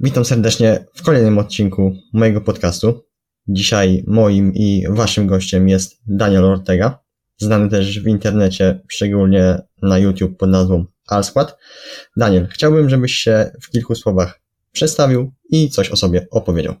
Witam 0.00 0.24
serdecznie 0.24 0.84
w 0.94 1.02
kolejnym 1.02 1.38
odcinku 1.38 1.92
mojego 2.12 2.40
podcastu. 2.40 3.04
Dzisiaj 3.48 4.04
moim 4.06 4.54
i 4.54 4.84
waszym 4.90 5.26
gościem 5.26 5.68
jest 5.68 6.00
Daniel 6.06 6.44
Ortega, 6.44 6.98
znany 7.38 7.68
też 7.68 8.00
w 8.00 8.06
internecie, 8.06 8.80
szczególnie 8.88 9.58
na 9.82 9.98
YouTube 9.98 10.36
pod 10.36 10.50
nazwą 10.50 10.84
Alskład. 11.08 11.56
Daniel, 12.16 12.48
chciałbym, 12.50 12.90
żebyś 12.90 13.12
się 13.12 13.50
w 13.62 13.70
kilku 13.70 13.94
słowach 13.94 14.40
przedstawił 14.72 15.32
i 15.50 15.70
coś 15.70 15.90
o 15.90 15.96
sobie 15.96 16.26
opowiedział. 16.30 16.74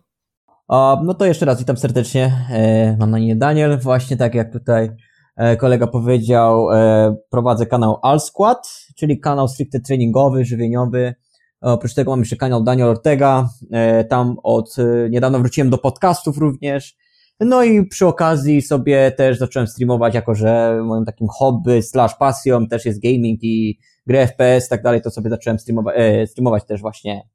no 1.04 1.14
to 1.14 1.24
jeszcze 1.24 1.46
raz 1.46 1.58
witam 1.58 1.76
serdecznie. 1.76 2.46
E, 2.50 2.96
mam 2.96 3.10
na 3.10 3.18
imię 3.18 3.36
Daniel. 3.36 3.78
Właśnie 3.78 4.16
tak 4.16 4.34
jak 4.34 4.52
tutaj 4.52 4.90
e, 5.36 5.56
kolega 5.56 5.86
powiedział, 5.86 6.72
e, 6.72 7.16
prowadzę 7.30 7.66
kanał 7.66 7.98
Alskład, 8.02 8.86
czyli 8.96 9.20
kanał 9.20 9.48
stricte 9.48 9.80
treningowy, 9.80 10.44
żywieniowy 10.44 11.14
Oprócz 11.60 11.94
tego 11.94 12.10
mam 12.10 12.20
jeszcze 12.20 12.36
kanał 12.36 12.64
Daniel 12.64 12.88
Ortega, 12.88 13.48
e, 13.72 14.04
tam 14.04 14.36
od 14.42 14.76
e, 14.78 15.10
niedawno 15.10 15.38
wróciłem 15.38 15.70
do 15.70 15.78
podcastów 15.78 16.38
również. 16.38 16.96
No 17.40 17.64
i 17.64 17.86
przy 17.86 18.06
okazji 18.06 18.62
sobie 18.62 19.10
też 19.10 19.38
zacząłem 19.38 19.66
streamować, 19.66 20.14
jako 20.14 20.34
że 20.34 20.80
moim 20.84 21.04
takim 21.04 21.28
hobby 21.28 21.82
slash 21.82 22.14
pasją 22.14 22.66
też 22.66 22.84
jest 22.84 23.02
gaming 23.02 23.42
i 23.42 23.78
gry 24.06 24.18
FPS 24.26 24.66
i 24.66 24.70
tak 24.70 24.82
dalej, 24.82 25.02
to 25.02 25.10
sobie 25.10 25.30
zacząłem 25.30 25.58
streamować, 25.58 25.94
e, 25.98 26.26
streamować 26.26 26.64
też 26.64 26.80
właśnie 26.80 27.28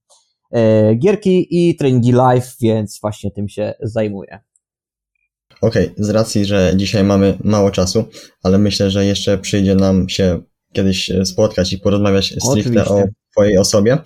gierki 1.00 1.48
i 1.50 1.76
treningi 1.76 2.12
live, 2.12 2.56
więc 2.62 3.00
właśnie 3.02 3.32
tym 3.32 3.50
się 3.50 3.74
zajmuję. 3.82 4.40
Okej, 5.62 5.92
okay, 5.92 6.06
z 6.06 6.10
racji, 6.10 6.46
że 6.46 6.74
dzisiaj 6.76 7.04
mamy 7.04 7.38
mało 7.44 7.72
czasu, 7.72 8.06
ale 8.44 8.58
myślę, 8.58 8.92
że 8.92 9.06
jeszcze 9.06 9.38
przyjdzie 9.38 9.76
nam 9.76 10.10
się 10.10 10.42
kiedyś 10.74 11.12
spotkać 11.26 11.74
i 11.74 11.78
porozmawiać 11.78 12.26
stricte 12.26 12.50
Oczywiście. 12.52 12.94
o 12.94 13.23
Twojej 13.34 13.58
osobie, 13.58 13.98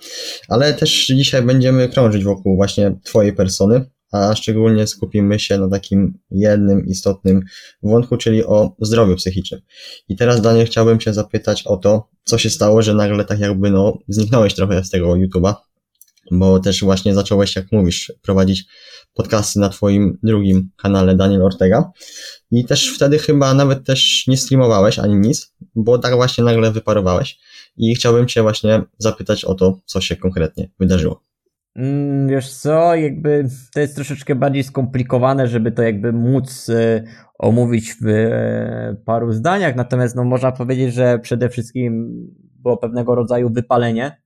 ale 0.48 0.74
też 0.74 1.06
dzisiaj 1.06 1.42
będziemy 1.42 1.88
krążyć 1.88 2.24
wokół 2.24 2.56
właśnie 2.56 2.98
Twojej 3.04 3.32
persony, 3.32 3.84
a 4.12 4.34
szczególnie 4.34 4.86
skupimy 4.86 5.38
się 5.38 5.58
na 5.58 5.68
takim 5.68 6.18
jednym 6.30 6.86
istotnym 6.86 7.42
wątku, 7.82 8.16
czyli 8.16 8.44
o 8.44 8.76
zdrowiu 8.80 9.16
psychicznym. 9.16 9.60
I 10.08 10.16
teraz, 10.16 10.40
Daniel, 10.40 10.66
chciałbym 10.66 11.00
się 11.00 11.14
zapytać 11.14 11.62
o 11.66 11.76
to, 11.76 12.08
co 12.24 12.38
się 12.38 12.50
stało, 12.50 12.82
że 12.82 12.94
nagle 12.94 13.24
tak 13.24 13.40
jakby 13.40 13.70
no 13.70 13.98
zniknąłeś 14.08 14.54
trochę 14.54 14.84
z 14.84 14.90
tego 14.90 15.06
YouTube'a, 15.06 15.54
bo 16.30 16.58
też 16.58 16.80
właśnie 16.80 17.14
zacząłeś, 17.14 17.56
jak 17.56 17.72
mówisz, 17.72 18.12
prowadzić 18.22 18.64
podcasty 19.14 19.60
na 19.60 19.68
Twoim 19.68 20.18
drugim 20.22 20.70
kanale 20.76 21.14
Daniel 21.14 21.42
Ortega. 21.42 21.90
I 22.50 22.64
też 22.64 22.94
wtedy 22.94 23.18
chyba 23.18 23.54
nawet 23.54 23.86
też 23.86 24.24
nie 24.26 24.36
streamowałeś 24.36 24.98
ani 24.98 25.14
nic, 25.14 25.54
bo 25.74 25.98
tak 25.98 26.14
właśnie 26.14 26.44
nagle 26.44 26.72
wyparowałeś. 26.72 27.38
I 27.76 27.94
chciałbym 27.94 28.26
Cię 28.26 28.42
właśnie 28.42 28.82
zapytać 28.98 29.44
o 29.44 29.54
to, 29.54 29.80
co 29.84 30.00
się 30.00 30.16
konkretnie 30.16 30.70
wydarzyło. 30.80 31.28
Mm, 31.76 32.28
wiesz 32.28 32.52
co, 32.52 32.94
jakby 32.94 33.48
to 33.74 33.80
jest 33.80 33.94
troszeczkę 33.94 34.34
bardziej 34.34 34.64
skomplikowane, 34.64 35.48
żeby 35.48 35.72
to 35.72 35.82
jakby 35.82 36.12
móc 36.12 36.68
y, 36.68 37.04
omówić 37.38 37.94
w 38.00 38.06
y, 38.06 38.96
paru 39.04 39.32
zdaniach, 39.32 39.76
natomiast 39.76 40.16
no 40.16 40.24
można 40.24 40.52
powiedzieć, 40.52 40.94
że 40.94 41.18
przede 41.18 41.48
wszystkim 41.48 42.12
było 42.62 42.76
pewnego 42.76 43.14
rodzaju 43.14 43.50
wypalenie 43.50 44.22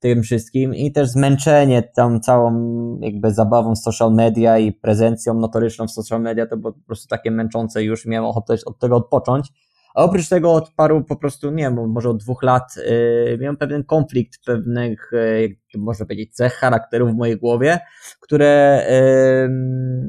tym 0.00 0.22
wszystkim 0.22 0.74
i 0.74 0.92
też 0.92 1.08
zmęczenie 1.08 1.82
tą 1.82 2.20
całą 2.20 2.52
jakby 3.00 3.34
zabawą 3.34 3.76
social 3.76 4.14
media 4.14 4.58
i 4.58 4.72
prezencją 4.72 5.34
notoryczną 5.34 5.86
w 5.86 5.90
social 5.90 6.22
media, 6.22 6.46
to 6.46 6.56
było 6.56 6.72
po 6.72 6.86
prostu 6.86 7.08
takie 7.08 7.30
męczące 7.30 7.84
już, 7.84 8.06
miałem 8.06 8.30
ochotę 8.30 8.54
od 8.66 8.78
tego 8.78 8.96
odpocząć. 8.96 9.52
A 9.94 10.04
oprócz 10.04 10.28
tego 10.28 10.52
od 10.52 10.70
paru 10.70 11.04
po 11.04 11.16
prostu, 11.16 11.50
nie 11.50 11.62
wiem, 11.62 11.90
może 11.90 12.10
od 12.10 12.22
dwóch 12.22 12.42
lat 12.42 12.76
yy, 12.76 13.38
miałem 13.40 13.56
pewien 13.56 13.84
konflikt 13.84 14.44
pewnych, 14.46 15.10
yy, 15.12 15.56
można 15.78 16.06
powiedzieć, 16.06 16.34
cech 16.34 16.52
charakteru 16.52 17.08
w 17.08 17.14
mojej 17.14 17.36
głowie, 17.36 17.78
które 18.20 18.84
yy, 18.90 19.48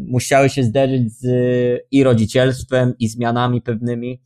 musiały 0.08 0.50
się 0.50 0.64
zderzyć 0.64 1.20
z 1.20 1.28
i 1.92 2.04
rodzicielstwem, 2.04 2.94
i 3.00 3.08
zmianami 3.08 3.62
pewnymi, 3.62 4.22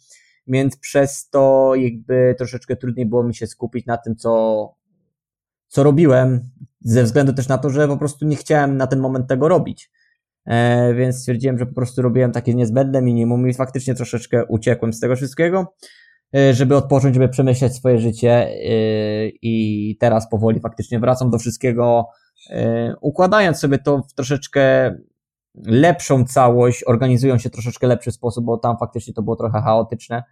więc 0.48 0.78
przez 0.78 1.30
to 1.30 1.74
jakby 1.76 2.36
troszeczkę 2.38 2.76
trudniej 2.76 3.06
było 3.06 3.24
mi 3.24 3.36
się 3.36 3.48
skupić 3.48 3.86
na 3.86 3.98
tym, 3.98 4.16
co, 4.16 4.74
co 5.72 5.84
robiłem, 5.84 6.40
ze 6.82 7.04
względu 7.04 7.34
też 7.34 7.48
na 7.48 7.58
to, 7.58 7.70
że 7.70 7.88
po 7.88 7.98
prostu 7.98 8.26
nie 8.26 8.36
chciałem 8.36 8.78
na 8.78 8.88
ten 8.88 9.00
moment 9.00 9.28
tego 9.28 9.48
robić. 9.48 9.92
E, 10.46 10.94
więc 10.94 11.20
stwierdziłem, 11.20 11.58
że 11.58 11.66
po 11.66 11.74
prostu 11.74 12.02
robiłem 12.02 12.32
takie 12.32 12.54
niezbędne 12.54 13.02
minimum 13.02 13.50
i 13.50 13.54
faktycznie 13.54 13.96
troszeczkę 13.96 14.46
uciekłem 14.46 14.94
z 14.94 15.00
tego 15.00 15.16
wszystkiego, 15.16 15.74
e, 16.36 16.54
żeby 16.54 16.76
odpocząć, 16.76 17.16
żeby 17.16 17.30
przemyśleć 17.30 17.74
swoje 17.74 18.00
życie 18.00 18.32
e, 18.32 18.54
i 19.42 19.98
teraz 20.00 20.30
powoli 20.30 20.60
faktycznie 20.60 21.00
wracam 21.00 21.30
do 21.30 21.40
wszystkiego, 21.40 22.08
układając 23.02 23.60
sobie 23.60 23.78
to 23.78 24.04
w 24.10 24.14
troszeczkę 24.14 24.96
lepszą 25.66 26.26
całość, 26.26 26.84
organizując 26.88 27.42
się 27.42 27.50
troszeczkę 27.50 27.88
lepszy 27.88 28.12
sposób, 28.12 28.46
bo 28.46 28.58
tam 28.58 28.78
faktycznie 28.78 29.14
to 29.14 29.22
było 29.22 29.36
trochę 29.36 29.62
chaotyczne. 29.62 30.24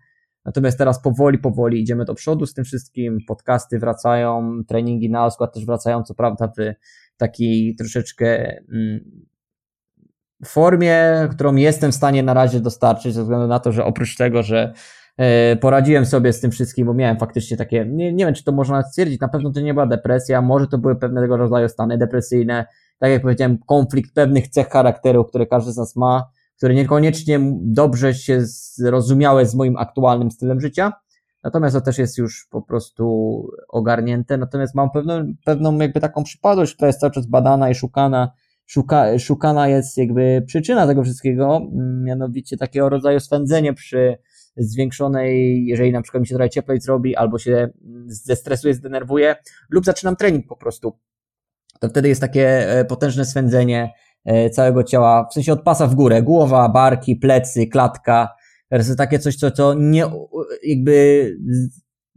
Natomiast 0.45 0.77
teraz 0.77 1.01
powoli, 1.01 1.37
powoli 1.37 1.81
idziemy 1.81 2.05
do 2.05 2.15
przodu 2.15 2.45
z 2.45 2.53
tym 2.53 2.65
wszystkim, 2.65 3.17
podcasty 3.27 3.79
wracają, 3.79 4.61
treningi 4.67 5.09
na 5.09 5.29
skład 5.29 5.53
też 5.53 5.65
wracają, 5.65 6.03
co 6.03 6.15
prawda 6.15 6.47
w 6.47 6.73
takiej 7.17 7.75
troszeczkę 7.75 8.57
mm, 8.71 8.99
formie, 10.45 11.27
którą 11.31 11.55
jestem 11.55 11.91
w 11.91 11.95
stanie 11.95 12.23
na 12.23 12.33
razie 12.33 12.59
dostarczyć, 12.59 13.13
ze 13.13 13.21
względu 13.21 13.47
na 13.47 13.59
to, 13.59 13.71
że 13.71 13.85
oprócz 13.85 14.15
tego, 14.17 14.43
że 14.43 14.73
e, 15.17 15.55
poradziłem 15.55 16.05
sobie 16.05 16.33
z 16.33 16.39
tym 16.39 16.51
wszystkim, 16.51 16.85
bo 16.85 16.93
miałem 16.93 17.17
faktycznie 17.17 17.57
takie, 17.57 17.85
nie, 17.85 18.13
nie 18.13 18.25
wiem, 18.25 18.33
czy 18.33 18.43
to 18.43 18.51
można 18.51 18.83
stwierdzić, 18.83 19.21
na 19.21 19.27
pewno 19.27 19.51
to 19.51 19.61
nie 19.61 19.73
była 19.73 19.87
depresja, 19.87 20.41
może 20.41 20.67
to 20.67 20.77
były 20.77 20.95
pewnego 20.95 21.37
rodzaju 21.37 21.69
stany 21.69 21.97
depresyjne, 21.97 22.65
tak 22.99 23.11
jak 23.11 23.21
powiedziałem, 23.21 23.57
konflikt 23.57 24.13
pewnych 24.13 24.47
cech 24.47 24.69
charakteru, 24.69 25.25
które 25.25 25.45
każdy 25.45 25.71
z 25.71 25.77
nas 25.77 25.95
ma, 25.95 26.29
które 26.59 26.73
niekoniecznie 26.73 27.39
dobrze 27.61 28.13
się 28.13 28.41
zrozumiałe 28.75 29.45
z 29.45 29.55
moim 29.55 29.77
aktualnym 29.77 30.31
stylem 30.31 30.61
życia, 30.61 30.93
natomiast 31.43 31.75
to 31.75 31.81
też 31.81 31.97
jest 31.97 32.17
już 32.17 32.47
po 32.51 32.61
prostu 32.61 33.43
ogarnięte, 33.69 34.37
natomiast 34.37 34.75
mam 34.75 34.91
pewną, 34.91 35.33
pewną 35.45 35.77
jakby 35.77 35.99
taką 35.99 36.23
przypadłość, 36.23 36.75
która 36.75 36.87
jest 36.87 36.99
cały 36.99 37.11
czas 37.11 37.27
badana 37.27 37.69
i 37.69 37.75
szukana, 37.75 38.31
szuka, 38.65 39.19
szukana 39.19 39.67
jest 39.67 39.97
jakby 39.97 40.43
przyczyna 40.47 40.87
tego 40.87 41.03
wszystkiego, 41.03 41.61
mianowicie 42.03 42.57
takiego 42.57 42.89
rodzaju 42.89 43.19
swędzenie 43.19 43.73
przy 43.73 44.17
zwiększonej, 44.57 45.65
jeżeli 45.65 45.91
na 45.91 46.01
przykład 46.01 46.21
mi 46.21 46.27
się 46.27 46.35
trochę 46.35 46.49
cieplej 46.49 46.81
zrobi, 46.81 47.15
albo 47.15 47.39
się 47.39 47.69
zestresuje, 48.07 48.73
zdenerwuje, 48.73 49.35
lub 49.69 49.85
zaczynam 49.85 50.15
trening 50.15 50.47
po 50.47 50.55
prostu. 50.55 50.99
To 51.79 51.89
wtedy 51.89 52.07
jest 52.07 52.21
takie 52.21 52.69
e, 52.79 52.85
potężne 52.85 53.25
swędzenie 53.25 53.93
całego 54.51 54.83
ciała, 54.83 55.27
w 55.31 55.33
sensie 55.33 55.53
od 55.53 55.63
pasa 55.63 55.87
w 55.87 55.95
górę, 55.95 56.23
głowa, 56.23 56.69
barki, 56.69 57.15
plecy, 57.15 57.67
klatka, 57.67 58.29
takie 58.97 59.19
coś, 59.19 59.35
co, 59.35 59.51
co 59.51 59.73
nie, 59.73 60.05
jakby 60.63 61.25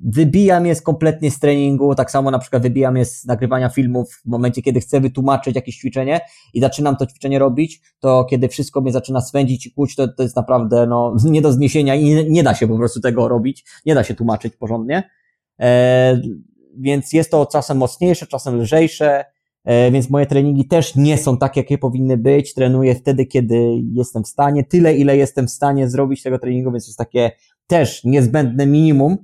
wybija 0.04 0.60
mnie 0.60 0.76
kompletnie 0.76 1.30
z 1.30 1.38
treningu, 1.38 1.94
tak 1.94 2.10
samo 2.10 2.30
na 2.30 2.38
przykład 2.38 2.62
wybija 2.62 2.90
mnie 2.90 3.04
z 3.04 3.24
nagrywania 3.24 3.68
filmów 3.68 4.20
w 4.26 4.28
momencie, 4.28 4.62
kiedy 4.62 4.80
chcę 4.80 5.00
wytłumaczyć 5.00 5.56
jakieś 5.56 5.76
ćwiczenie 5.76 6.20
i 6.54 6.60
zaczynam 6.60 6.96
to 6.96 7.06
ćwiczenie 7.06 7.38
robić, 7.38 7.80
to 8.00 8.24
kiedy 8.24 8.48
wszystko 8.48 8.80
mnie 8.80 8.92
zaczyna 8.92 9.20
swędzić 9.20 9.66
i 9.66 9.72
kłuć, 9.72 9.96
to, 9.96 10.08
to 10.08 10.22
jest 10.22 10.36
naprawdę 10.36 10.86
no, 10.86 11.16
nie 11.24 11.42
do 11.42 11.52
zniesienia 11.52 11.94
i 11.94 12.04
nie, 12.04 12.24
nie 12.24 12.42
da 12.42 12.54
się 12.54 12.68
po 12.68 12.76
prostu 12.76 13.00
tego 13.00 13.28
robić, 13.28 13.64
nie 13.86 13.94
da 13.94 14.04
się 14.04 14.14
tłumaczyć 14.14 14.56
porządnie. 14.56 15.10
E, 15.60 16.20
więc 16.78 17.12
jest 17.12 17.30
to 17.30 17.46
czasem 17.46 17.78
mocniejsze, 17.78 18.26
czasem 18.26 18.60
lżejsze, 18.60 19.20
e, 19.20 19.24
więc 19.64 20.10
moje 20.10 20.26
treningi 20.26 20.68
też 20.68 20.96
nie 20.96 21.18
są 21.18 21.38
takie, 21.38 21.60
jakie 21.60 21.78
powinny 21.78 22.16
być. 22.16 22.54
Trenuję 22.54 22.94
wtedy, 22.94 23.26
kiedy 23.26 23.82
jestem 23.92 24.24
w 24.24 24.28
stanie, 24.28 24.64
tyle, 24.64 24.94
ile 24.94 25.16
jestem 25.16 25.46
w 25.46 25.50
stanie 25.50 25.90
zrobić 25.90 26.22
tego 26.22 26.38
treningu, 26.38 26.72
więc 26.72 26.86
jest 26.86 26.98
takie 26.98 27.30
też 27.66 28.04
niezbędne 28.04 28.66
minimum, 28.66 29.16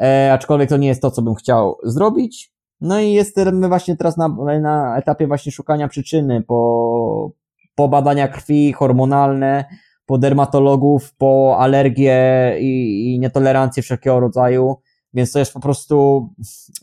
e, 0.00 0.32
aczkolwiek 0.32 0.68
to 0.68 0.76
nie 0.76 0.88
jest 0.88 1.02
to, 1.02 1.10
co 1.10 1.22
bym 1.22 1.34
chciał 1.34 1.78
zrobić. 1.82 2.52
No 2.80 3.00
i 3.00 3.12
jestem 3.12 3.68
właśnie 3.68 3.96
teraz 3.96 4.16
na, 4.16 4.28
na 4.60 4.98
etapie 4.98 5.26
właśnie 5.26 5.52
szukania 5.52 5.88
przyczyny, 5.88 6.42
po, 6.42 7.32
po 7.74 7.88
badania 7.88 8.28
krwi 8.28 8.72
hormonalne, 8.72 9.64
po 10.06 10.18
dermatologów, 10.18 11.14
po 11.14 11.56
alergie 11.58 12.56
i, 12.60 13.14
i 13.14 13.20
nietolerancje 13.20 13.82
wszelkiego 13.82 14.20
rodzaju, 14.20 14.76
więc 15.14 15.32
to 15.32 15.38
jest 15.38 15.52
po 15.52 15.60
prostu, 15.60 16.28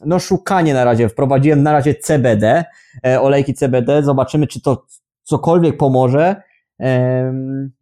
no 0.06 0.20
szukanie 0.20 0.74
na 0.74 0.84
razie. 0.84 1.10
Wprowadziłem 1.10 1.64
na 1.64 1.72
razie 1.72 1.96
CBD, 1.96 2.66
e, 3.06 3.22
olejki 3.22 3.54
CBD, 3.54 4.04
zobaczymy, 4.04 4.48
czy 4.48 4.62
to 4.62 4.86
cokolwiek 5.24 5.78
pomoże. 5.78 6.42
E, 6.80 7.34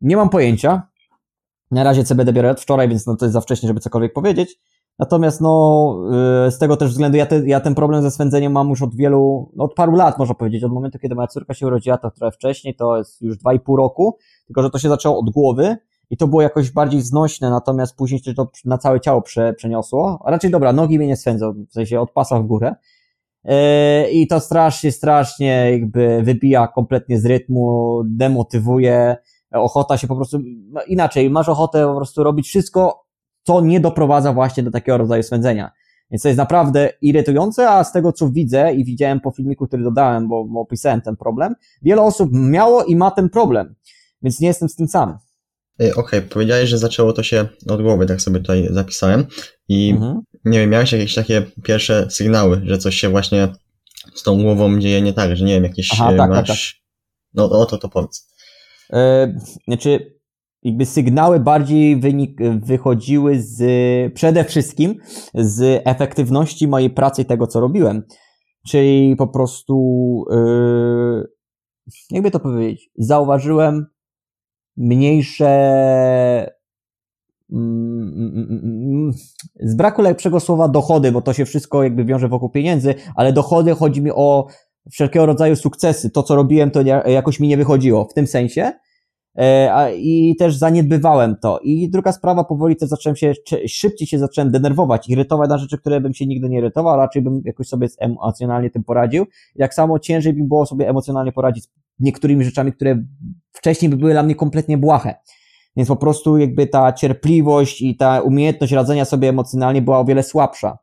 nie 0.01 0.17
mam 0.17 0.29
pojęcia. 0.29 0.81
Na 1.71 1.83
razie 1.83 2.03
CBD 2.03 2.33
biorę 2.33 2.51
od 2.51 2.61
wczoraj, 2.61 2.89
więc 2.89 3.07
no 3.07 3.15
to 3.15 3.25
jest 3.25 3.33
za 3.33 3.41
wcześnie, 3.41 3.67
żeby 3.67 3.79
cokolwiek 3.79 4.13
powiedzieć. 4.13 4.59
Natomiast 4.99 5.41
no, 5.41 5.95
y, 6.47 6.51
z 6.51 6.57
tego 6.57 6.77
też 6.77 6.91
względu 6.91 7.17
ja, 7.17 7.25
te, 7.25 7.47
ja 7.47 7.59
ten 7.59 7.75
problem 7.75 8.01
ze 8.01 8.11
swędzeniem 8.11 8.51
mam 8.51 8.69
już 8.69 8.81
od 8.81 8.95
wielu, 8.95 9.51
no, 9.55 9.63
od 9.63 9.73
paru 9.73 9.95
lat 9.95 10.19
można 10.19 10.35
powiedzieć, 10.35 10.63
od 10.63 10.71
momentu, 10.71 10.99
kiedy 10.99 11.15
moja 11.15 11.27
córka 11.27 11.53
się 11.53 11.67
urodziła, 11.67 11.97
to 11.97 12.11
trochę 12.11 12.31
wcześniej, 12.31 12.75
to 12.75 12.97
jest 12.97 13.21
już 13.21 13.37
dwa 13.37 13.53
i 13.53 13.59
pół 13.59 13.75
roku, 13.75 14.17
tylko 14.45 14.63
że 14.63 14.69
to 14.69 14.79
się 14.79 14.89
zaczęło 14.89 15.19
od 15.19 15.29
głowy 15.29 15.77
i 16.09 16.17
to 16.17 16.27
było 16.27 16.41
jakoś 16.41 16.71
bardziej 16.71 17.01
znośne, 17.01 17.49
natomiast 17.49 17.95
później 17.95 18.19
się 18.19 18.33
to 18.33 18.51
na 18.65 18.77
całe 18.77 18.99
ciało 18.99 19.21
prze, 19.21 19.53
przeniosło. 19.53 20.21
A 20.25 20.31
raczej 20.31 20.51
dobra, 20.51 20.73
nogi 20.73 20.97
mnie 20.97 21.07
nie 21.07 21.17
swędzą, 21.17 21.53
w 21.69 21.73
sensie 21.73 22.01
od 22.01 22.11
pasa 22.11 22.39
w 22.39 22.45
górę. 22.45 22.75
e, 23.43 24.09
i 24.11 24.27
to 24.27 24.39
strasznie, 24.39 24.91
strasznie 24.91 25.71
jakby 25.71 26.21
wybija 26.23 26.67
kompletnie 26.67 27.19
z 27.19 27.25
rytmu, 27.25 28.01
demotywuje, 28.05 29.15
ochota 29.51 29.97
się 29.97 30.07
po 30.07 30.15
prostu, 30.15 30.39
no 30.71 30.81
inaczej, 30.83 31.29
masz 31.29 31.49
ochotę 31.49 31.85
po 31.85 31.95
prostu 31.95 32.23
robić 32.23 32.47
wszystko, 32.47 33.05
co 33.43 33.61
nie 33.61 33.79
doprowadza 33.79 34.33
właśnie 34.33 34.63
do 34.63 34.71
takiego 34.71 34.97
rodzaju 34.97 35.23
swędzenia. 35.23 35.71
Więc 36.11 36.21
to 36.21 36.27
jest 36.29 36.37
naprawdę 36.37 36.89
irytujące, 37.01 37.69
a 37.69 37.83
z 37.83 37.91
tego 37.91 38.11
co 38.11 38.29
widzę 38.29 38.73
i 38.73 38.85
widziałem 38.85 39.19
po 39.19 39.31
filmiku, 39.31 39.67
który 39.67 39.83
dodałem, 39.83 40.27
bo 40.27 40.47
opisałem 40.55 41.01
ten 41.01 41.15
problem, 41.15 41.55
wiele 41.81 42.01
osób 42.01 42.29
miało 42.33 42.83
i 42.83 42.95
ma 42.95 43.11
ten 43.11 43.29
problem, 43.29 43.75
więc 44.21 44.39
nie 44.39 44.47
jestem 44.47 44.69
z 44.69 44.75
tym 44.75 44.87
sam. 44.87 45.17
Okej, 45.77 45.93
okay, 45.93 46.21
powiedziałeś, 46.21 46.69
że 46.69 46.77
zaczęło 46.77 47.13
to 47.13 47.23
się 47.23 47.47
od 47.69 47.81
głowy, 47.81 48.05
tak 48.05 48.21
sobie 48.21 48.39
tutaj 48.39 48.67
zapisałem. 48.71 49.25
I 49.67 49.89
mhm. 49.89 50.21
nie 50.45 50.59
wiem, 50.59 50.69
miałeś 50.69 50.91
jakieś 50.91 51.15
takie 51.15 51.41
pierwsze 51.63 52.07
sygnały, 52.09 52.61
że 52.65 52.77
coś 52.77 52.95
się 52.95 53.09
właśnie 53.09 53.47
z 54.15 54.23
tą 54.23 54.43
głową 54.43 54.79
dzieje 54.79 55.01
nie 55.01 55.13
tak, 55.13 55.35
że 55.37 55.45
nie 55.45 55.53
wiem, 55.53 55.63
jakieś 55.63 55.89
Aha, 55.93 56.13
tak, 56.17 56.29
masz... 56.29 56.47
Tak, 56.47 56.47
tak. 56.47 56.57
No 57.33 57.59
o 57.59 57.65
to 57.65 57.77
to 57.77 57.89
powiedz. 57.89 58.33
Yy, 58.93 58.99
znaczy, 59.67 60.17
jakby 60.63 60.85
sygnały 60.85 61.39
bardziej 61.39 61.99
wynik, 61.99 62.39
wychodziły 62.59 63.41
z, 63.41 63.63
przede 64.13 64.43
wszystkim 64.43 64.95
z 65.33 65.81
efektywności 65.85 66.67
mojej 66.67 66.89
pracy 66.89 67.21
i 67.21 67.25
tego, 67.25 67.47
co 67.47 67.59
robiłem. 67.59 68.03
Czyli 68.67 69.15
po 69.15 69.27
prostu, 69.27 70.25
yy, 70.31 71.23
jakby 72.11 72.31
to 72.31 72.39
powiedzieć, 72.39 72.89
zauważyłem 72.97 73.85
mniejsze 74.77 75.49
mm, 77.51 78.13
mm, 78.17 78.59
mm, 78.63 79.13
z 79.59 79.75
braku 79.75 80.01
lepszego 80.01 80.39
słowa 80.39 80.67
dochody, 80.67 81.11
bo 81.11 81.21
to 81.21 81.33
się 81.33 81.45
wszystko 81.45 81.83
jakby 81.83 82.05
wiąże 82.05 82.27
wokół 82.27 82.49
pieniędzy, 82.49 82.95
ale 83.15 83.33
dochody 83.33 83.75
chodzi 83.75 84.01
mi 84.01 84.11
o 84.11 84.47
wszelkiego 84.91 85.25
rodzaju 85.25 85.55
sukcesy. 85.55 86.09
To, 86.09 86.23
co 86.23 86.35
robiłem, 86.35 86.71
to 86.71 86.81
jakoś 87.05 87.39
mi 87.39 87.47
nie 87.47 87.57
wychodziło 87.57 88.05
w 88.05 88.13
tym 88.13 88.27
sensie. 88.27 88.71
E, 89.35 89.95
I 89.95 90.35
też 90.39 90.55
zaniedbywałem 90.55 91.35
to. 91.41 91.59
I 91.63 91.89
druga 91.89 92.11
sprawa, 92.11 92.43
powoli 92.43 92.75
też 92.75 92.89
zacząłem 92.89 93.15
się, 93.15 93.33
szybciej 93.67 94.07
się 94.07 94.19
zacząłem 94.19 94.51
denerwować, 94.51 95.09
irytować 95.09 95.49
na 95.49 95.57
rzeczy, 95.57 95.77
które 95.77 96.01
bym 96.01 96.13
się 96.13 96.25
nigdy 96.25 96.49
nie 96.49 96.57
irytował, 96.57 96.97
raczej 96.97 97.21
bym 97.21 97.41
jakoś 97.45 97.67
sobie 97.67 97.87
emocjonalnie 97.99 98.69
tym 98.69 98.83
poradził. 98.83 99.25
I 99.55 99.59
tak 99.59 99.73
samo 99.73 99.99
ciężej 99.99 100.33
mi 100.33 100.43
było 100.43 100.65
sobie 100.65 100.89
emocjonalnie 100.89 101.31
poradzić 101.31 101.65
niektórymi 101.99 102.45
rzeczami, 102.45 102.73
które 102.73 103.03
wcześniej 103.53 103.89
by 103.89 103.97
były 103.97 104.11
dla 104.11 104.23
mnie 104.23 104.35
kompletnie 104.35 104.77
błahe. 104.77 105.15
Więc 105.75 105.89
po 105.89 105.95
prostu 105.95 106.37
jakby 106.37 106.67
ta 106.67 106.93
cierpliwość 106.93 107.81
i 107.81 107.97
ta 107.97 108.21
umiejętność 108.21 108.73
radzenia 108.73 109.05
sobie 109.05 109.29
emocjonalnie 109.29 109.81
była 109.81 109.99
o 109.99 110.05
wiele 110.05 110.23
słabsza. 110.23 110.77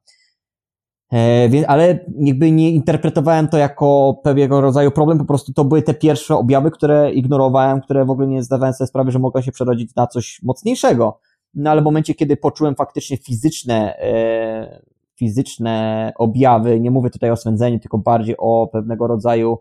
E, 1.12 1.48
ale 1.66 2.04
jakby 2.20 2.50
nie 2.50 2.70
interpretowałem 2.70 3.48
to 3.48 3.58
jako 3.58 4.20
pewnego 4.24 4.60
rodzaju 4.60 4.90
problem, 4.90 5.18
po 5.18 5.24
prostu 5.24 5.52
to 5.52 5.64
były 5.64 5.82
te 5.82 5.94
pierwsze 5.94 6.36
objawy, 6.36 6.70
które 6.70 7.12
ignorowałem, 7.12 7.80
które 7.80 8.04
w 8.04 8.10
ogóle 8.10 8.26
nie 8.26 8.42
zdawałem 8.42 8.74
sobie 8.74 8.88
sprawy, 8.88 9.10
że 9.10 9.18
mogą 9.18 9.42
się 9.42 9.52
przerodzić 9.52 9.94
na 9.94 10.06
coś 10.06 10.40
mocniejszego. 10.42 11.20
No 11.54 11.70
ale 11.70 11.80
w 11.80 11.84
momencie, 11.84 12.14
kiedy 12.14 12.36
poczułem 12.36 12.74
faktycznie 12.74 13.16
fizyczne, 13.16 13.98
e, 13.98 14.82
fizyczne 15.18 16.12
objawy, 16.18 16.80
nie 16.80 16.90
mówię 16.90 17.10
tutaj 17.10 17.30
o 17.30 17.36
swędzeniu, 17.36 17.78
tylko 17.78 17.98
bardziej 17.98 18.34
o 18.38 18.68
pewnego 18.72 19.06
rodzaju 19.06 19.58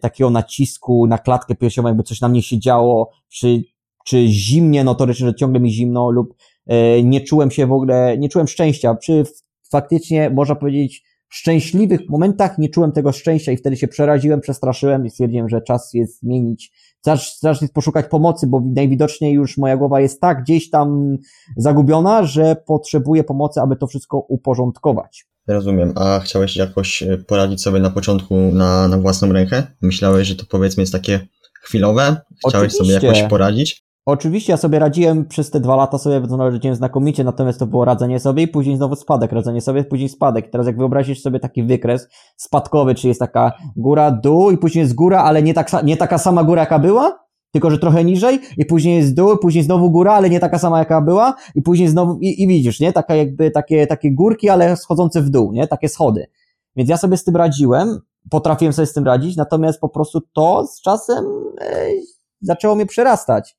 takiego 0.00 0.30
nacisku 0.30 1.06
na 1.06 1.18
klatkę 1.18 1.54
piersiową, 1.54 1.88
jakby 1.88 2.02
coś 2.02 2.20
na 2.20 2.28
mnie 2.28 2.42
się 2.42 2.58
działo, 2.58 3.10
czy, 3.28 3.62
czy 4.06 4.26
zimnie 4.28 4.84
notorycznie, 4.84 5.26
że 5.26 5.34
ciągle 5.34 5.60
mi 5.60 5.70
zimno 5.70 6.10
lub 6.10 6.34
nie 7.04 7.20
czułem 7.20 7.50
się 7.50 7.66
w 7.66 7.72
ogóle, 7.72 8.18
nie 8.18 8.28
czułem 8.28 8.48
szczęścia. 8.48 8.94
Przy 8.94 9.24
faktycznie, 9.70 10.30
można 10.30 10.54
powiedzieć, 10.54 11.04
szczęśliwych 11.28 12.00
momentach 12.08 12.58
nie 12.58 12.68
czułem 12.68 12.92
tego 12.92 13.12
szczęścia 13.12 13.52
i 13.52 13.56
wtedy 13.56 13.76
się 13.76 13.88
przeraziłem, 13.88 14.40
przestraszyłem 14.40 15.06
i 15.06 15.10
stwierdziłem, 15.10 15.48
że 15.48 15.62
czas 15.62 15.94
jest 15.94 16.20
zmienić, 16.20 16.72
czas, 17.04 17.38
czas 17.40 17.60
jest 17.60 17.74
poszukać 17.74 18.06
pomocy, 18.06 18.46
bo 18.46 18.62
najwidoczniej 18.64 19.32
już 19.32 19.58
moja 19.58 19.76
głowa 19.76 20.00
jest 20.00 20.20
tak 20.20 20.42
gdzieś 20.42 20.70
tam 20.70 21.16
zagubiona, 21.56 22.24
że 22.24 22.56
potrzebuję 22.66 23.24
pomocy, 23.24 23.60
aby 23.60 23.76
to 23.76 23.86
wszystko 23.86 24.18
uporządkować. 24.18 25.26
Rozumiem. 25.48 25.92
A 25.94 26.20
chciałeś 26.20 26.56
jakoś 26.56 27.02
e, 27.02 27.18
poradzić 27.18 27.62
sobie 27.62 27.80
na 27.80 27.90
początku 27.90 28.34
na, 28.52 28.88
na 28.88 28.98
własną 28.98 29.32
rękę? 29.32 29.62
Myślałeś, 29.82 30.28
że 30.28 30.34
to 30.34 30.44
powiedzmy 30.48 30.82
jest 30.82 30.92
takie 30.92 31.28
chwilowe? 31.62 32.16
Chciałeś 32.48 32.74
Oczywiście. 32.74 33.00
sobie 33.00 33.08
jakoś 33.08 33.30
poradzić? 33.30 33.86
Oczywiście 34.06 34.52
ja 34.52 34.56
sobie 34.56 34.78
radziłem 34.78 35.24
przez 35.24 35.50
te 35.50 35.60
dwa 35.60 35.76
lata 35.76 35.98
sobie 35.98 36.22
radziłem 36.38 36.76
znakomicie, 36.76 37.24
natomiast 37.24 37.58
to 37.58 37.66
było 37.66 37.84
radzenie 37.84 38.20
sobie 38.20 38.42
i 38.42 38.48
później 38.48 38.76
znowu 38.76 38.96
spadek, 38.96 39.32
radzenie 39.32 39.60
sobie, 39.60 39.84
później 39.84 40.08
spadek. 40.08 40.50
Teraz 40.50 40.66
jak 40.66 40.78
wyobrazisz 40.78 41.22
sobie 41.22 41.40
taki 41.40 41.62
wykres 41.62 42.08
spadkowy, 42.36 42.94
czy 42.94 43.08
jest 43.08 43.20
taka 43.20 43.52
góra, 43.76 44.10
dół 44.10 44.50
i 44.50 44.58
później 44.58 44.82
jest 44.82 44.94
góra, 44.94 45.22
ale 45.22 45.42
nie, 45.42 45.54
tak, 45.54 45.84
nie 45.84 45.96
taka 45.96 46.18
sama 46.18 46.44
góra 46.44 46.62
jaka 46.62 46.78
była, 46.78 47.25
tylko 47.56 47.70
że 47.70 47.78
trochę 47.78 48.04
niżej 48.04 48.40
i 48.56 48.64
później 48.64 48.96
jest 48.96 49.14
dół, 49.14 49.38
później 49.38 49.64
znowu 49.64 49.90
góra, 49.90 50.12
ale 50.12 50.30
nie 50.30 50.40
taka 50.40 50.58
sama 50.58 50.78
jaka 50.78 51.00
była 51.00 51.34
i 51.54 51.62
później 51.62 51.88
znowu, 51.88 52.18
i, 52.20 52.42
i 52.42 52.48
widzisz, 52.48 52.80
nie? 52.80 52.92
Taka 52.92 53.14
jakby 53.14 53.50
takie, 53.50 53.86
takie 53.86 54.14
górki, 54.14 54.48
ale 54.48 54.76
schodzące 54.76 55.22
w 55.22 55.30
dół, 55.30 55.52
nie? 55.52 55.66
Takie 55.66 55.88
schody. 55.88 56.26
Więc 56.76 56.90
ja 56.90 56.96
sobie 56.96 57.16
z 57.16 57.24
tym 57.24 57.36
radziłem, 57.36 58.00
potrafiłem 58.30 58.72
sobie 58.72 58.86
z 58.86 58.92
tym 58.92 59.04
radzić, 59.04 59.36
natomiast 59.36 59.80
po 59.80 59.88
prostu 59.88 60.20
to 60.32 60.66
z 60.66 60.80
czasem 60.80 61.24
e, 61.60 61.86
zaczęło 62.40 62.74
mnie 62.74 62.86
przerastać. 62.86 63.56